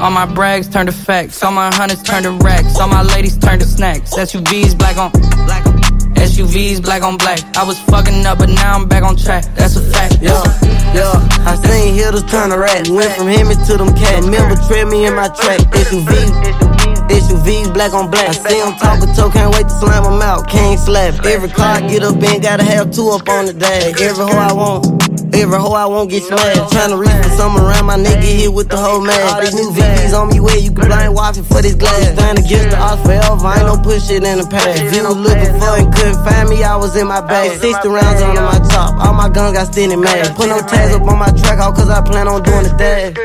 All 0.00 0.10
my 0.10 0.26
brags 0.26 0.68
turn 0.68 0.86
to 0.86 0.92
facts. 0.92 1.42
All 1.42 1.52
my 1.52 1.74
hunters 1.74 2.02
turn 2.02 2.22
to 2.24 2.32
racks. 2.32 2.78
All 2.78 2.88
my 2.88 3.02
ladies 3.02 3.36
turn 3.36 3.58
to 3.60 3.66
snacks. 3.66 4.14
SUVs 4.14 4.76
black 4.76 4.96
on 4.96 5.10
black 5.46 5.66
on. 5.66 5.77
SUVs 6.28 6.82
black 6.82 7.02
on 7.02 7.16
black. 7.16 7.40
I 7.56 7.64
was 7.64 7.78
fucking 7.88 8.24
up, 8.26 8.38
but 8.38 8.50
now 8.50 8.76
I'm 8.76 8.88
back 8.88 9.02
on 9.02 9.16
track. 9.16 9.44
That's 9.54 9.76
a 9.76 9.82
fact. 9.82 10.18
Yeah, 10.20 10.42
yeah. 10.92 11.16
I 11.48 11.56
seen 11.64 11.94
hitters 11.94 12.24
turn 12.24 12.50
to 12.50 12.58
rat. 12.58 12.88
Went 12.88 13.12
from 13.16 13.28
him 13.28 13.48
to 13.48 13.76
them 13.76 13.94
cat. 13.96 14.24
Remember, 14.24 14.56
tread 14.68 14.88
me 14.88 15.06
in 15.06 15.14
my 15.14 15.28
track. 15.28 15.60
SUVs. 15.72 16.68
SUVs, 17.08 17.72
black 17.72 17.92
on 17.94 18.10
black. 18.10 18.28
I 18.28 18.32
see 18.32 18.60
them 18.60 18.76
talk 18.76 19.02
a 19.02 19.06
toe, 19.16 19.30
can't 19.30 19.54
wait 19.54 19.64
to 19.64 19.74
slam 19.80 20.04
them 20.04 20.20
out. 20.20 20.48
Can't 20.48 20.78
slap. 20.78 21.24
Every 21.24 21.48
car 21.48 21.76
I 21.76 21.88
get 21.88 22.02
up 22.02 22.22
in, 22.22 22.40
gotta 22.40 22.64
have 22.64 22.90
two 22.90 23.08
up 23.08 23.28
on 23.28 23.46
the 23.46 23.54
dash. 23.54 24.00
Every 24.00 24.24
hoe 24.24 24.36
I 24.36 24.52
want, 24.52 24.86
every 25.34 25.58
hoe 25.58 25.72
I 25.72 25.86
won't 25.86 26.10
get 26.10 26.22
smashed. 26.22 26.72
Tryna 26.72 26.98
reach 26.98 27.16
for 27.24 27.32
some 27.36 27.56
around 27.56 27.86
my 27.86 27.96
nigga 27.96 28.22
hit 28.22 28.52
with 28.52 28.68
the 28.68 28.76
whole 28.76 29.00
man. 29.00 29.20
All 29.28 29.40
these 29.40 29.54
new 29.54 29.70
VVs 29.70 30.14
on 30.18 30.28
me 30.28 30.40
where 30.40 30.58
you 30.58 30.72
can 30.72 30.88
blind 30.88 31.14
watch 31.14 31.38
for 31.38 31.62
this 31.62 31.74
glass. 31.74 32.12
Stand 32.14 32.38
against 32.38 32.70
the 32.70 32.78
odds 32.78 33.02
forever, 33.02 33.46
I 33.46 33.60
ain't 33.60 33.66
no 33.66 33.76
push 33.82 34.06
shit 34.08 34.22
in 34.24 34.38
the 34.38 34.46
past. 34.46 34.82
If 34.82 34.94
you 34.94 35.02
was 35.04 35.16
looking 35.16 35.54
for 35.58 35.72
and 35.76 35.88
couldn't 35.94 36.20
find 36.24 36.48
me, 36.48 36.62
I 36.62 36.76
was 36.76 36.96
in 36.96 37.06
my 37.06 37.20
bag. 37.20 37.60
60 37.60 37.88
rounds 37.88 38.22
under 38.22 38.42
my 38.42 38.58
top, 38.70 38.94
all 39.04 39.14
my 39.14 39.28
guns 39.28 39.56
got 39.56 39.72
standing 39.72 40.00
mad. 40.00 40.34
Put 40.36 40.48
no 40.48 40.60
tags 40.60 40.94
up 40.94 41.02
on 41.02 41.18
my 41.18 41.30
track, 41.32 41.58
all 41.58 41.72
cause 41.72 41.90
I 41.90 42.00
plan 42.02 42.28
on 42.28 42.42
doing 42.42 42.64
the 42.64 42.74
dash. 42.76 43.16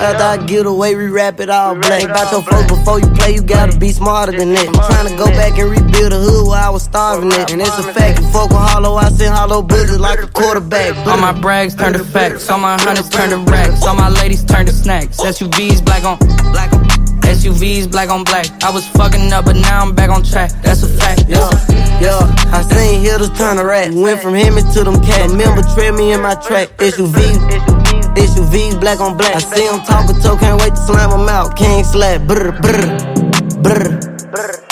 After 0.00 0.24
I 0.24 0.36
get 0.46 0.66
away, 0.66 0.94
we 0.94 1.08
rap 1.08 1.40
it 1.40 1.50
all 1.50 1.74
black. 1.74 2.04
About 2.04 2.32
your 2.32 2.42
folks 2.42 2.68
before 2.68 3.00
you 3.00 3.08
play, 3.14 3.34
you 3.34 3.42
gotta 3.42 3.76
be 3.78 3.90
smarter 3.90 4.32
than 4.32 4.52
that. 4.54 4.68
I'm 4.68 4.74
trying 4.74 5.08
to 5.08 5.16
go 5.16 5.26
back 5.36 5.58
and 5.58 5.70
rebuild 5.70 6.12
the 6.12 6.18
hood 6.18 6.48
where 6.48 6.60
I 6.60 6.70
was 6.70 6.84
starving 6.84 7.32
it. 7.32 7.50
And 7.50 7.60
it's 7.60 7.78
a 7.78 7.82
fact, 7.94 8.20
you 8.20 8.26
fuck 8.28 8.50
with 8.50 8.58
hollow, 8.58 8.96
I 8.96 9.08
send 9.10 9.34
hollow 9.34 9.62
bullets 9.62 9.98
like 9.98 10.22
a 10.22 10.26
quarterback. 10.28 10.96
All 11.06 11.18
my 11.18 11.32
brags 11.46 11.76
turn 11.76 11.92
to 11.92 12.02
facts, 12.02 12.50
all 12.50 12.58
my 12.58 12.76
hundreds 12.80 13.08
turn 13.08 13.30
to 13.30 13.38
racks, 13.52 13.86
all 13.86 13.94
my 13.94 14.08
ladies 14.08 14.42
turn 14.42 14.66
to 14.66 14.72
snacks. 14.72 15.20
SUVs 15.20 15.78
black 15.84 16.02
on 16.02 16.18
black. 16.50 16.72
SUVs 17.22 17.88
black 17.88 18.10
on 18.10 18.24
black. 18.24 18.46
I 18.64 18.70
was 18.72 18.84
fucking 18.88 19.32
up, 19.32 19.44
but 19.44 19.54
now 19.54 19.80
I'm 19.80 19.94
back 19.94 20.10
on 20.10 20.24
track. 20.24 20.50
That's 20.64 20.82
a 20.82 20.88
fact. 20.88 21.22
Yeah, 21.28 21.48
yeah. 22.02 22.50
I 22.50 22.62
seen 22.62 23.00
hitters 23.00 23.30
turn 23.38 23.58
to 23.58 23.64
rat. 23.64 23.92
Went 23.92 24.20
from 24.20 24.34
him 24.34 24.56
to 24.56 24.82
them 24.82 25.00
cats. 25.04 25.30
Remember, 25.30 25.62
tread 25.62 25.94
me 25.94 26.10
in 26.12 26.20
my 26.20 26.34
track. 26.34 26.76
SUVs, 26.78 27.38
SUVs 28.16 28.80
black 28.80 28.98
on 28.98 29.16
black. 29.16 29.36
I 29.36 29.38
see 29.38 29.68
them 29.68 29.82
talking, 29.82 30.20
so 30.20 30.36
can't 30.36 30.60
wait 30.60 30.70
to 30.70 30.82
slam 30.82 31.10
them 31.10 31.28
out. 31.28 31.56
King 31.56 31.84
slap, 31.84 32.26
brr, 32.26 32.50
brr, 32.60 33.62
brr. 33.62 34.65